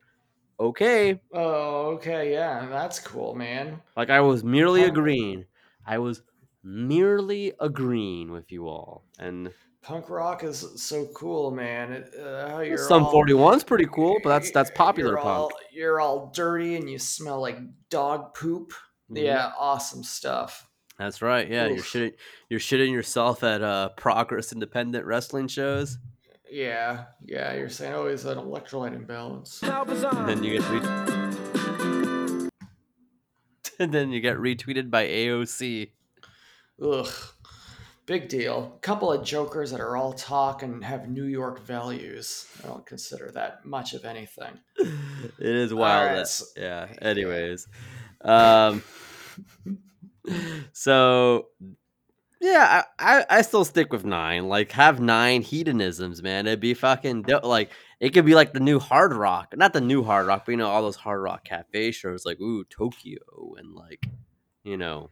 [0.59, 3.81] Okay, Oh, okay, yeah, that's cool, man.
[3.97, 5.45] like I was merely Punk- agreeing.
[5.85, 6.21] I was
[6.63, 9.03] merely agreeing with you all.
[9.19, 9.51] And
[9.81, 11.91] Punk rock is so cool, man.
[11.91, 15.27] It, uh, Sum all- 41's pretty cool, but that's that's popular you're punk.
[15.27, 17.57] All, you're all dirty and you smell like
[17.89, 18.71] dog poop.
[19.15, 19.23] Mhm.
[19.25, 20.69] Yeah, awesome stuff.
[20.99, 21.49] That's right.
[21.49, 21.85] Yeah, you're Oof.
[21.91, 22.13] shitting
[22.49, 25.97] you're shitting yourself at uh progress independent wrestling shows.
[26.51, 27.53] Yeah, yeah.
[27.55, 29.61] You're saying, oh, he's an electrolyte imbalance.
[29.63, 32.49] And then you get re-
[33.79, 35.89] and then you get retweeted by AOC.
[36.81, 37.07] Ugh.
[38.05, 38.77] Big deal.
[38.81, 42.45] Couple of jokers that are all talk and have New York values.
[42.63, 44.59] I don't consider that much of anything.
[45.39, 46.07] It is wild.
[46.11, 46.87] right, that- yeah.
[47.01, 47.65] Anyways.
[48.23, 48.83] Um
[50.73, 51.47] so
[52.41, 54.49] yeah, I, I, I still stick with nine.
[54.49, 56.45] Like, have nine hedonisms, man.
[56.45, 57.45] It'd be fucking dope.
[57.45, 57.71] like
[58.01, 60.57] it could be like the new hard rock, not the new hard rock, but you
[60.57, 63.19] know all those hard rock cafe shows, like ooh Tokyo
[63.57, 64.05] and like
[64.63, 65.09] you know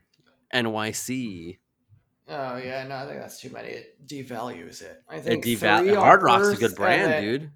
[0.54, 1.58] NYC.
[2.28, 3.70] Oh yeah, no, I think that's too many.
[3.70, 5.02] It devalues it.
[5.10, 7.52] I It think deval- three on hard rock's a good brand, dude.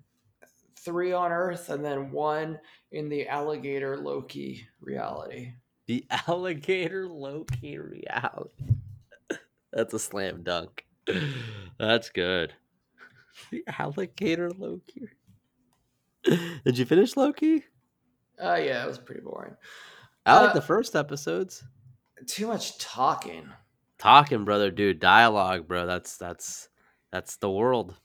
[0.86, 2.60] Three on Earth and then one
[2.92, 5.54] in the alligator Loki reality.
[5.88, 8.76] The alligator Loki reality.
[9.74, 10.86] That's a slam dunk.
[11.78, 12.54] That's good.
[13.52, 15.10] The alligator Loki.
[16.24, 17.66] Did you finish Loki?
[18.40, 19.58] Oh yeah, it was pretty boring.
[20.26, 21.62] I like Uh, the first episodes.
[22.28, 23.50] Too much talking.
[23.98, 25.02] Talking, brother, dude.
[25.02, 25.86] Dialogue, bro.
[25.86, 26.70] That's that's
[27.12, 27.96] that's the world.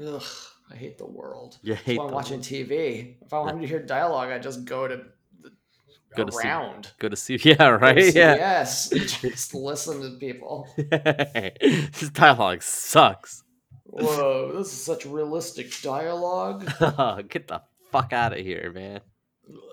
[0.00, 0.22] Ugh,
[0.70, 1.58] I hate the world.
[1.62, 2.44] You hate the watching world.
[2.46, 3.16] TV.
[3.22, 4.96] If I wanted to hear dialogue, I just go to
[5.40, 5.52] the,
[6.16, 7.36] Go to see- Go to see.
[7.42, 8.14] Yeah, right.
[8.14, 8.34] Yeah.
[8.36, 8.88] Yes.
[8.90, 10.68] just listen to people.
[10.76, 13.44] this dialogue sucks.
[13.84, 16.70] Whoa, this is such realistic dialogue.
[16.80, 19.00] Oh, get the fuck out of here, man.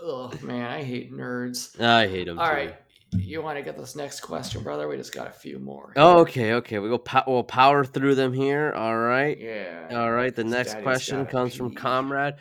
[0.05, 1.79] Ugh, man, I hate nerds.
[1.81, 2.39] I hate them.
[2.39, 2.53] All too.
[2.53, 2.75] right,
[3.20, 4.88] you want to get this next question, brother?
[4.88, 5.93] We just got a few more.
[5.95, 6.80] Oh, okay, okay.
[6.80, 6.97] We go.
[6.97, 8.72] Pow- we'll power through them here.
[8.74, 9.38] All right.
[9.39, 9.88] yeah.
[9.91, 10.36] All right.
[10.36, 11.74] The next daddy's question comes from.
[11.76, 12.36] Comrade.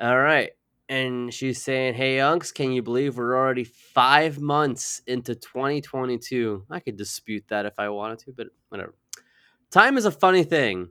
[0.00, 0.50] All right.
[0.88, 6.66] And she's saying, Hey, Unks, can you believe we're already five months into 2022?
[6.70, 8.94] I could dispute that if I wanted to, but whatever.
[9.70, 10.88] Time is a funny thing.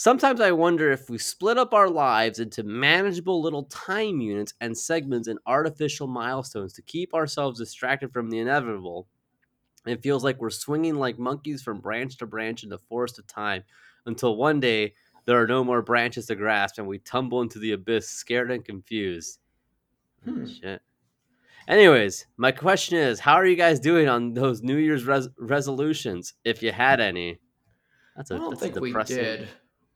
[0.00, 4.78] Sometimes I wonder if we split up our lives into manageable little time units and
[4.78, 9.08] segments and artificial milestones to keep ourselves distracted from the inevitable.
[9.88, 13.26] It feels like we're swinging like monkeys from branch to branch in the forest of
[13.26, 13.64] time
[14.06, 14.94] until one day
[15.24, 18.64] there are no more branches to grasp and we tumble into the abyss scared and
[18.64, 19.40] confused.
[20.22, 20.46] Hmm.
[20.46, 20.80] Shit.
[21.66, 26.34] Anyways, my question is how are you guys doing on those New Year's res- resolutions,
[26.44, 27.40] if you had any?
[28.16, 29.48] That's a, I don't think we did.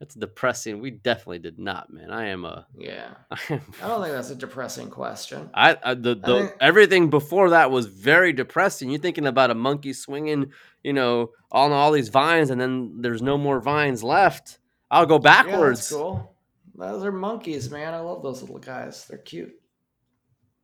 [0.02, 0.80] That's depressing.
[0.80, 2.10] We definitely did not, man.
[2.10, 2.66] I am a.
[2.76, 3.10] Yeah.
[3.30, 5.48] I, am, I don't think that's a depressing question.
[5.54, 8.90] I, I the, I the think- everything before that was very depressing.
[8.90, 10.50] You're thinking about a monkey swinging,
[10.82, 14.58] you know, on all these vines, and then there's no more vines left.
[14.90, 15.78] I'll go Yeah, backwards.
[15.88, 16.34] that's cool.
[16.74, 17.94] Those are monkeys, man.
[17.94, 19.06] I love those little guys.
[19.08, 19.52] They're cute.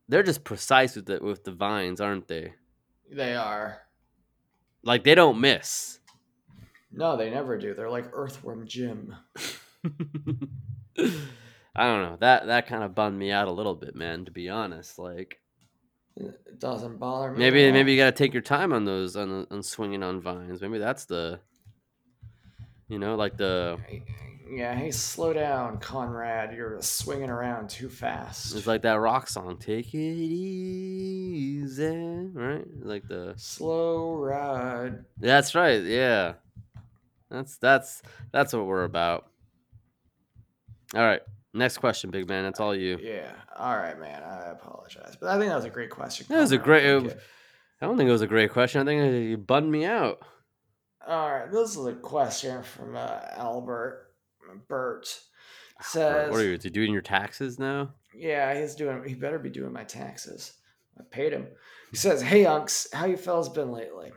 [0.09, 2.55] They're just precise with the with the vines, aren't they?
[3.09, 3.83] They are.
[4.83, 5.98] Like they don't miss.
[6.99, 7.73] No, they never do.
[7.73, 9.15] They're like Earthworm Jim.
[11.75, 12.17] I don't know.
[12.19, 14.25] That that kind of bummed me out a little bit, man.
[14.25, 15.39] To be honest, like
[16.17, 17.39] It doesn't bother me.
[17.39, 20.61] maybe maybe you got to take your time on those on on swinging on vines.
[20.61, 21.39] Maybe that's the,
[22.89, 23.77] you know, like the
[24.51, 26.53] Yeah, hey, slow down, Conrad.
[26.53, 28.53] You're swinging around too fast.
[28.57, 29.55] it's like that rock song.
[29.57, 31.95] Take it easy,
[32.33, 32.65] right?
[32.81, 35.05] Like the slow ride.
[35.17, 35.81] that's right.
[35.81, 36.33] Yeah,
[37.29, 38.01] that's that's
[38.31, 39.27] that's what we're about.
[40.95, 41.21] All right.
[41.53, 42.43] Next question, big man.
[42.43, 42.99] That's all you.
[43.01, 43.31] Yeah.
[43.57, 44.21] All right, man.
[44.23, 46.27] I apologize, but I think that was a great question.
[46.29, 47.11] That was a great- uh, you.
[47.81, 48.81] I don't think it was a great question.
[48.81, 50.19] I think you bunned me out.
[51.07, 54.11] All right, this is a question from uh, Albert
[54.67, 55.05] Bert.
[55.79, 56.53] Or Says, What are you?
[56.55, 57.93] Is he doing your taxes now?
[58.13, 59.03] yeah, he's doing.
[59.07, 60.53] He better be doing my taxes.
[60.99, 61.47] I paid him.
[61.91, 64.11] He says, "Hey, unks, how you fellas been lately?"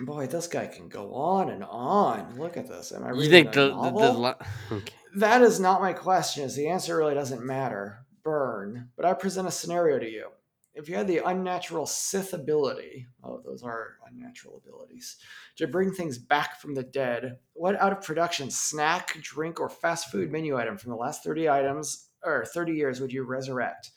[0.00, 2.38] Boy, this guy can go on and on.
[2.38, 2.92] Look at this.
[2.92, 4.36] Am I reading You think the, the, the
[4.76, 4.94] okay.
[5.16, 6.44] That is not my question.
[6.44, 8.06] Is the answer really doesn't matter.
[8.22, 8.90] Burn.
[8.96, 10.28] But I present a scenario to you.
[10.74, 15.16] If you had the unnatural Sith ability, oh, those are unnatural abilities,
[15.56, 20.12] to bring things back from the dead, what out of production snack, drink, or fast
[20.12, 23.90] food menu item from the last 30 items or 30 years would you resurrect?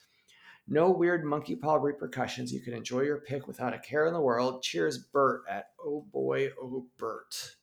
[0.68, 2.52] No weird monkey paw repercussions.
[2.52, 4.62] You can enjoy your pick without a care in the world.
[4.62, 7.56] Cheers, Bert at Oh Boy, Oh Bert.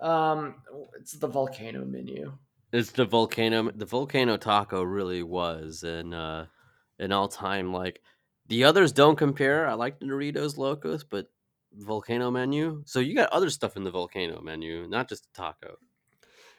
[0.00, 0.56] Um,
[0.98, 2.32] it's the volcano menu.
[2.72, 3.70] It's the volcano.
[3.70, 6.46] The volcano taco really was an uh,
[6.98, 8.02] an all time like.
[8.46, 9.66] The others don't compare.
[9.66, 11.28] I like the Doritos Locos, but
[11.72, 12.82] volcano menu.
[12.84, 15.76] So you got other stuff in the volcano menu, not just the taco.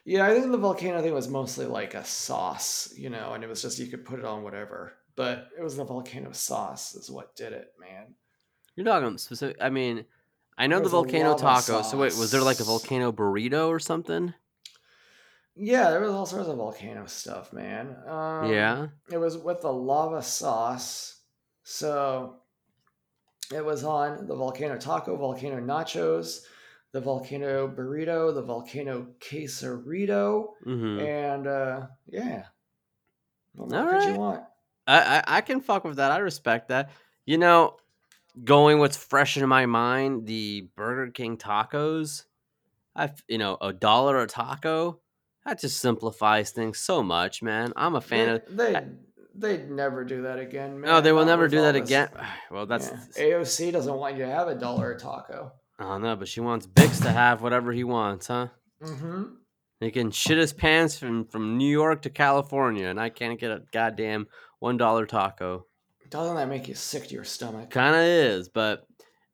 [0.04, 3.48] Yeah, I think the volcano thing was mostly like a sauce, you know, and it
[3.48, 4.94] was just you could put it on whatever.
[5.16, 8.14] But it was the volcano sauce is what did it, man.
[8.76, 9.56] You're talking specific.
[9.60, 10.04] I mean,
[10.58, 11.82] I know the volcano lava taco.
[11.82, 14.34] So wait, was there like a volcano burrito or something?
[15.54, 17.96] Yeah, there was all sorts of volcano stuff, man.
[18.06, 18.88] Um, yeah.
[19.10, 21.20] it was with the lava sauce.
[21.62, 22.36] So
[23.54, 26.42] it was on the volcano taco, volcano nachos,
[26.92, 32.44] the volcano burrito, the volcano quesarito, hmm and uh, yeah.
[33.54, 34.42] What more All could you want?
[34.86, 36.12] I, I I can fuck with that.
[36.12, 36.90] I respect that.
[37.24, 37.76] You know,
[38.44, 42.24] going what's fresh in my mind, the Burger King tacos.
[42.94, 45.00] I you know a dollar a taco.
[45.44, 47.72] That just simplifies things so much, man.
[47.76, 48.42] I'm a fan of.
[48.48, 48.86] they, they
[49.34, 50.90] they'd never do that again, man.
[50.90, 52.08] No, they will Not never do that this- again.
[52.50, 52.90] Well, that's.
[53.16, 53.24] Yeah.
[53.24, 55.52] AOC doesn't want you to have a dollar a taco.
[55.78, 58.48] Oh no, but she wants Bix to have whatever he wants, huh?
[58.82, 59.24] Mm-hmm.
[59.80, 63.50] He can shit his pants from from New York to California, and I can't get
[63.50, 64.26] a goddamn
[64.58, 65.66] one dollar taco.
[66.08, 67.70] Doesn't that make you sick to your stomach?
[67.70, 68.86] Kind of is, but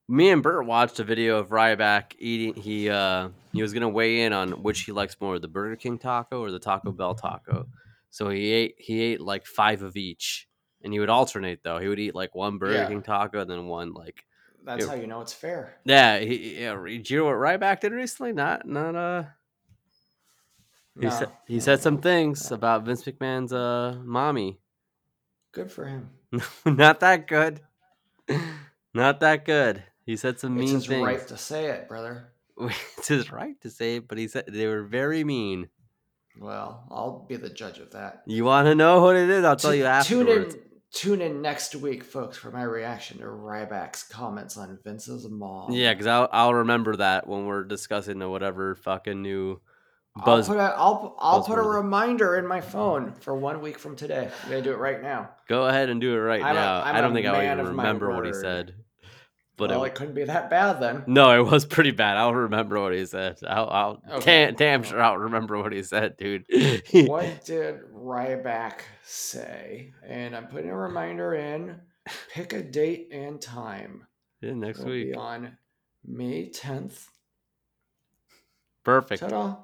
[0.08, 2.54] me and Bert watched a video of Ryback eating.
[2.60, 5.98] He uh he was gonna weigh in on which he likes more, the Burger King
[5.98, 7.66] taco or the Taco Bell taco.
[8.10, 10.48] So he ate he ate like five of each,
[10.82, 11.78] and he would alternate though.
[11.78, 12.88] He would eat like one Burger Yeah.
[12.88, 14.24] King taco, and then one like
[14.64, 14.88] That's Yeah.
[14.90, 15.76] how you know it's fair.
[15.84, 16.18] yeah.
[16.18, 16.74] He, yeah.
[16.84, 18.32] Did you know what Ryback did recently?
[18.32, 19.24] Not not uh.
[20.98, 22.56] He No, said he said some things no.
[22.56, 24.58] about Vince McMahon's uh mommy.
[25.52, 26.10] Good for him.
[26.66, 27.60] Not that good.
[28.94, 29.82] Not that good.
[30.04, 31.04] He said some mean It's his things.
[31.06, 32.32] right to say it, brother.
[32.98, 35.68] it's his right to say it, but he said they were very mean.
[36.38, 38.22] Well, I'll be the judge of that.
[38.26, 39.44] You want to know what it is?
[39.44, 40.54] I'll tell Tu- you Tune afterwards.
[40.54, 40.60] in,
[40.92, 45.72] tune in next week, folks, for my reaction to Ryback's comments on Vince's mom.
[45.72, 49.60] Yeah, because I'll I'll remember that when we're discussing the whatever fucking new
[50.16, 50.46] I'll buzz.
[50.48, 54.30] put a I'll I'll put a reminder in my phone for one week from today.
[54.44, 55.30] I'm gonna do it right now.
[55.48, 56.82] Go ahead and do it right I'm now.
[56.82, 58.74] I'm I don't think I'll man even remember what he said.
[59.56, 61.04] But well, it, it couldn't be that bad then.
[61.06, 62.16] no, it was pretty bad.
[62.16, 63.38] I'll remember what he said.
[63.46, 64.46] I'll, I'll Okay.
[64.46, 66.46] damn, damn sure I'll remember what he said, dude.
[67.06, 69.92] what did Ryback say?
[70.06, 71.80] And I'm putting a reminder in.
[72.32, 74.06] Pick a date and time.
[74.40, 75.12] yeah, next It'll week.
[75.12, 75.56] be on
[76.04, 77.06] May 10th.
[78.84, 79.20] Perfect.
[79.20, 79.56] Ta-da!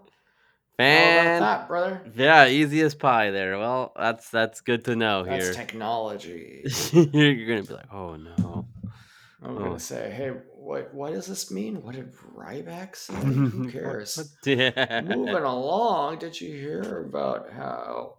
[0.79, 1.41] Fan.
[1.41, 2.01] that, brother?
[2.15, 3.59] Yeah, easy as pie there.
[3.59, 5.55] Well, that's that's good to know That's here.
[5.55, 6.63] technology.
[6.93, 8.67] You're gonna be like, oh no.
[9.43, 9.59] I'm Oh.
[9.59, 11.83] gonna say, hey, what what does this mean?
[11.83, 13.15] What did Ryback say?
[13.15, 14.35] Who cares?
[14.45, 15.01] yeah.
[15.03, 18.15] Moving along, did you hear about how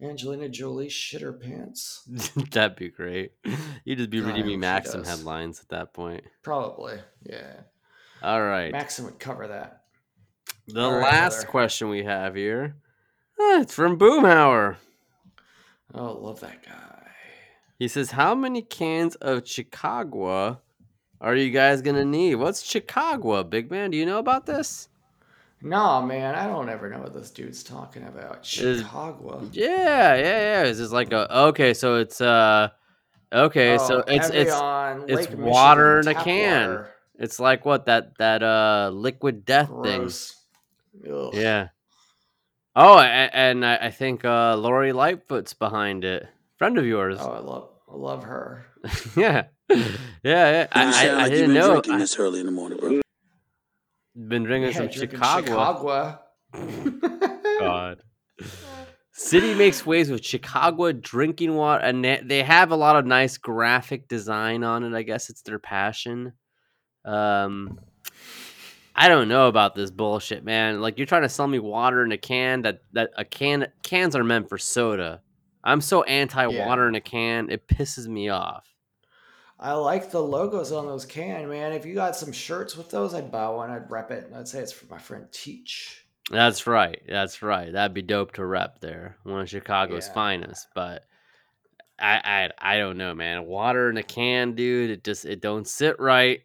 [0.00, 2.02] Angelina Jolie shit her pants?
[2.52, 3.32] That'd be great.
[3.84, 6.22] You'd just be God, reading me Maxim headlines at that point.
[6.42, 7.60] Probably, yeah.
[8.22, 8.70] All right.
[8.72, 9.82] Maxim would cover that.
[10.68, 12.76] The all last question we have here.
[13.40, 14.76] ah, it's from Boomhauer.
[15.94, 16.82] Oh, love that guy.
[17.78, 20.60] He says, How many cans of Chicago
[21.20, 22.36] are you guys gonna need?
[22.36, 23.90] What's Chicago, big man?
[23.90, 24.88] Do you know about this?
[25.62, 28.40] Nah, man, I don't ever know what this dude's talking about.
[28.58, 29.48] Is- Chicago.
[29.52, 30.62] Yeah, yeah, yeah.
[30.64, 31.72] Is this like a okay?
[31.74, 32.68] So it's uh,
[33.32, 36.68] okay, so Oh, it's it's Evian, it's Lake water Michigan in a can.
[36.70, 36.90] water.
[37.18, 40.10] it's like what that that uh liquid death thing.
[41.02, 41.34] Gross.
[41.34, 41.40] Ugh.
[41.40, 41.68] Yeah.
[42.74, 46.26] Oh, and, and I, I think uh Lori Lightfoot's behind it.
[46.58, 47.18] Friend of yours.
[47.20, 48.66] Oh, I love, I love her.
[49.16, 49.44] yeah.
[49.68, 49.84] Yeah,
[50.22, 50.62] yeah.
[50.62, 51.70] You I, sound I, I like you've didn't been know.
[51.72, 53.00] drinking I've this early in the morning, bro.
[54.28, 55.46] been drinking Yeah, some drinking Chicago.
[55.46, 56.18] Chicago.
[57.60, 58.02] God.
[59.12, 63.38] City makes waves with Chicago drinking water, and they, they have a lot of nice
[63.38, 64.94] graphic design on it.
[64.94, 66.34] I guess it's their passion.
[67.04, 67.80] Um,
[68.98, 70.80] I don't know about this bullshit, man.
[70.80, 74.16] Like you're trying to sell me water in a can that that a can cans
[74.16, 75.20] are meant for soda.
[75.62, 78.66] I'm so anti water in a can, it pisses me off.
[79.58, 81.72] I like the logos on those can, man.
[81.72, 83.70] If you got some shirts with those, I'd buy one.
[83.70, 84.30] I'd rep it.
[84.34, 86.06] I'd say it's for my friend Teach.
[86.30, 87.00] That's right.
[87.08, 87.72] That's right.
[87.72, 89.16] That'd be dope to rep there.
[89.22, 90.14] One of Chicago's Yeah.
[90.14, 90.68] finest.
[90.74, 91.04] But
[91.98, 93.46] I, I I don't know, man.
[93.46, 94.90] Water in a can, dude.
[94.90, 96.40] It just it don't sit right.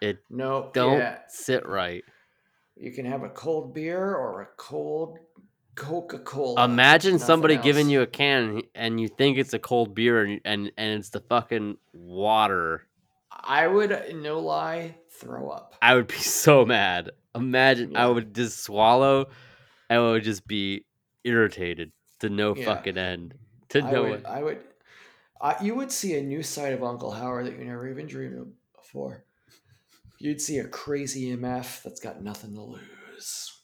[0.00, 0.74] It Nope.
[0.74, 1.18] don't Yeah.
[1.28, 2.04] sit right.
[2.76, 5.18] You can have a cold beer or a cold
[5.74, 6.64] Coca Cola.
[6.64, 10.72] Imagine somebody giving you a can and you think it's a cold beer and and,
[10.76, 12.86] and it's the fucking water.
[13.30, 15.76] I would, no lie, throw up.
[15.80, 17.10] I would be so mad.
[17.34, 19.26] Imagine I would just swallow.
[19.88, 20.84] And I would just be
[21.24, 22.64] irritated to no Yeah.
[22.66, 23.34] fucking end.
[23.70, 24.26] To I no would, end.
[24.26, 24.58] I would,
[25.40, 28.38] I, you would see a new side of Uncle Howard that you never even dreamed
[28.38, 29.24] of before.
[30.22, 33.54] You'd see a crazy MF that's got nothing to lose.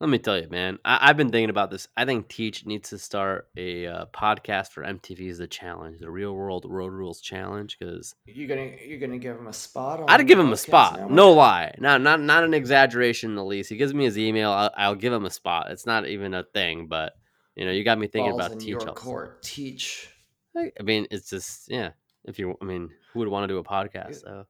[0.00, 0.78] Let me tell you, man.
[0.84, 1.88] I, I've been thinking about this.
[1.96, 6.34] I think Teach needs to start a uh, podcast for MTV's The Challenge, the Real
[6.34, 10.00] World Road Rules Challenge, because you're gonna, you're gonna give him a spot?
[10.00, 10.92] On I'd give him a spot.
[10.92, 11.10] Network?
[11.10, 13.70] No lie, not not not an exaggeration in the least.
[13.70, 14.50] He gives me his email.
[14.50, 15.70] I'll, I'll give him a spot.
[15.70, 17.14] It's not even a thing, but
[17.56, 18.68] you know, you got me thinking Balls about Teach.
[18.68, 19.10] your all of a sudden.
[19.10, 19.42] court.
[19.42, 20.10] Teach.
[20.54, 21.92] I I mean, it's just yeah.
[22.24, 24.22] If you, I mean, who would want to do a podcast?
[24.22, 24.44] though?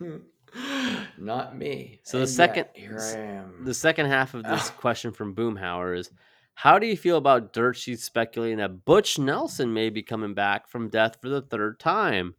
[1.18, 2.00] Not me.
[2.04, 3.64] So the And yet, second- here I am.
[3.64, 6.10] The second half of this question from Boomhauer is
[6.54, 10.68] How do you feel about dirt sheets speculating that Butch Nelson may be coming back
[10.68, 12.34] from death for the third time?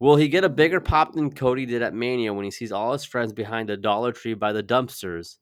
[0.00, 2.92] Will he get a bigger pop than Cody did at Mania when he sees all
[2.92, 5.38] his friends behind the Dollar Tree by the dumpsters?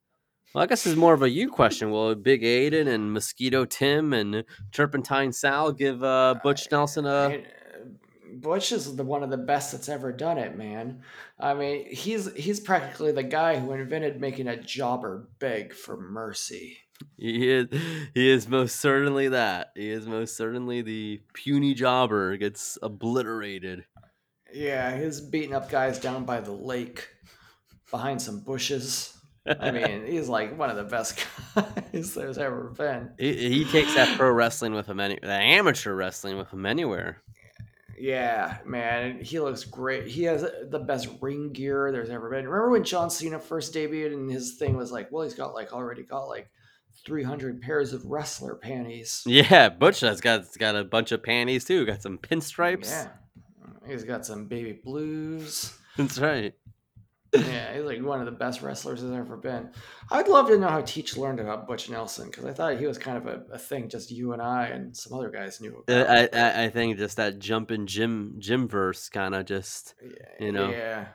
[0.55, 1.91] Well, I guess is more of a you question.
[1.91, 7.43] Will Big Aiden and Mosquito Tim and Turpentine Sal give uh, Butch Nelson a.
[8.41, 11.03] Butch is the one of the best that's ever done it, man.
[11.39, 16.79] I mean, he's he's practically the guy who invented making a jobber beg for mercy.
[17.17, 17.67] He is,
[18.15, 19.73] he is most certainly that.
[19.75, 23.85] He is most certainly the puny jobber gets obliterated.
[24.53, 27.09] Yeah, he's beating up guys down by the lake
[27.91, 29.17] behind some bushes.
[29.47, 33.11] I mean, he's like one of the best guys there's ever been.
[33.19, 37.23] he, he takes that pro wrestling with him, any, the amateur wrestling with him anywhere.
[37.99, 40.07] Yeah, man, he looks great.
[40.07, 42.45] He has the best ring gear there's ever been.
[42.45, 45.73] Remember when John Cena first debuted and his thing was like, well, he's got like
[45.73, 46.51] already got like
[47.05, 49.23] 300 pairs of wrestler panties.
[49.27, 51.87] Yeah, Butch has got got a bunch of panties too.
[51.87, 52.91] Got some pinstripes.
[52.91, 53.09] Yeah.
[53.87, 55.77] He's got some baby blues.
[55.97, 56.55] That's right.
[57.35, 59.71] Yeah, he's like one of the best wrestlers there's ever been.
[60.11, 62.99] I'd love to know how Teach learned about Butch Nelson because I thought he was
[62.99, 65.93] kind of a, a thing just you and I and some other guys knew Uh,
[65.93, 66.35] about.
[66.35, 69.95] I, I I think just that jumping Jim Jim verse kind of just
[70.41, 70.71] you know.
[70.71, 71.07] Yeah.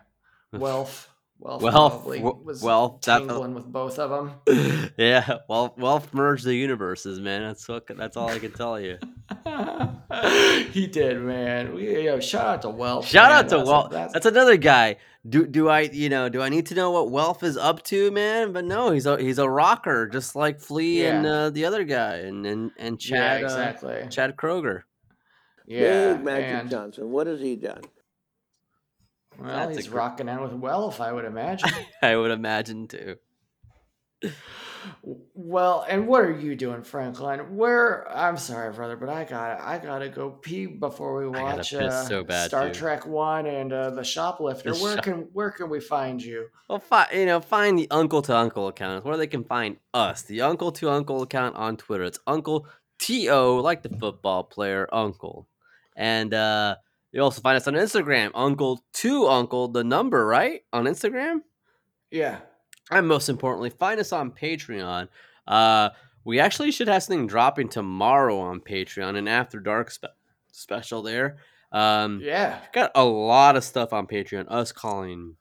[0.52, 1.08] Wealth.
[1.40, 2.06] Wealth, Wealth,
[2.46, 4.92] was wealth, that- with both of them.
[4.98, 5.38] yeah.
[5.50, 7.42] Well, wealth merged the universes, man.
[7.42, 9.00] That's what that's all I can tell you.
[10.72, 11.74] he did, man.
[11.74, 13.08] We, yo, shout out to Wealth.
[13.08, 13.40] Shout man.
[13.40, 13.92] out to That's- Wealth.
[13.92, 14.98] that's- That's, another guy.
[15.28, 18.10] Do do I you know do I need to know what Wealth is up to,
[18.10, 18.54] man?
[18.54, 22.16] But no, he's a he's a rocker, just like Flea and uh, the other guy,
[22.16, 24.08] and and and yeah, Chad uh, exactly.
[24.10, 24.82] Chad Kroeger.
[25.68, 27.12] yeah, Big Magic and, Johnson.
[27.12, 27.82] What has he done?
[29.40, 31.70] well, That's he's gr- rocking out with Wealth, I would imagine.
[32.02, 33.18] I would imagine too.
[35.34, 37.56] Well, and what are you doing, Franklin?
[37.56, 41.58] Where I'm sorry, brother, but I got I gotta go pee before we I gotta
[41.58, 42.74] watch piss uh, so bad, Star too.
[42.74, 44.74] Trek One and uh, the Shoplifter.
[44.74, 46.48] The where Shop- can where can we find you?
[46.70, 49.06] Well, fi- you know, find the Uncle to Uncle account.
[49.06, 52.04] Where they can find us, the Uncle to Uncle account on Twitter.
[52.04, 52.68] It's Uncle
[53.00, 55.48] T O, like the football player Uncle,
[55.96, 56.76] and uh,
[57.12, 61.42] you also find us on Instagram, Uncle to Uncle, the number right on Instagram.
[62.10, 62.40] Yeah,
[62.90, 65.08] And most importantly, find us on Patreon.
[65.48, 65.90] Uh,
[66.24, 70.06] we actually should have something dropping tomorrow on Patreon, an After Dark spe-
[70.52, 71.38] special there.
[71.72, 74.46] Um, yeah, got a lot of stuff on Patreon.
[74.50, 75.36] Us calling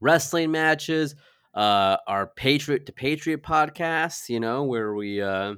[0.00, 1.16] wrestling matches,
[1.54, 5.54] uh, our Patriot to Patriot podcast, you know, where we uh,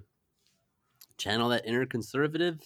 [1.18, 2.58] channel that inner conservative.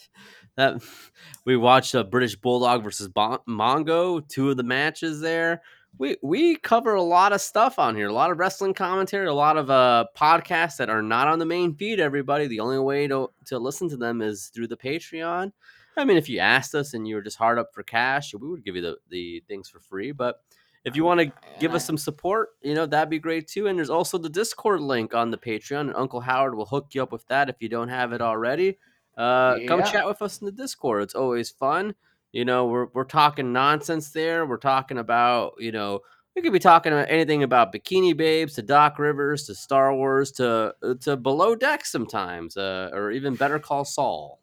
[0.56, 0.82] That
[1.44, 5.62] we watched a British Bulldog versus Mongo, two of the matches there.
[5.98, 9.35] We we cover a lot of stuff on here, a lot of wrestling commentary, a
[9.35, 12.01] lot of uh podcasts that are not on the main feed.
[12.01, 15.52] Everybody, the only way to to listen to them is through the Patreon.
[15.97, 18.48] I mean, if you asked us and you were just hard up for cash, we
[18.48, 20.12] would give you the, the things for free.
[20.12, 20.43] But
[20.85, 23.66] if you want to give us some support, you know, that'd be great too.
[23.66, 25.81] And there's also the Discord link on the Patreon.
[25.81, 28.78] And Uncle Howard will hook you up with that if you don't have it already.
[29.16, 31.02] Uh, Come chat with us in the Discord.
[31.02, 31.94] It's always fun.
[32.36, 34.44] You know, we're, we're talking nonsense there.
[34.44, 36.00] We're talking about, you know,
[36.34, 40.32] we could be talking about anything about Bikini Babes to Doc Rivers to Star Wars
[40.32, 44.42] to uh, to Below Deck sometimes, uh, or even Better Call Saul.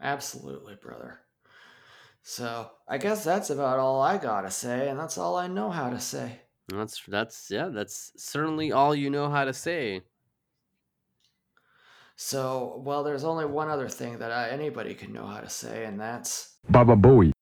[0.00, 1.18] Absolutely, brother.
[2.22, 5.90] So I guess that's about all I gotta say, and that's all I know how
[5.90, 6.40] to say.
[6.68, 10.00] That's that's yeah, that's certainly all you know how to say.
[12.24, 15.84] So, well, there's only one other thing that I, anybody can know how to say,
[15.84, 17.32] and that's Baba Booey.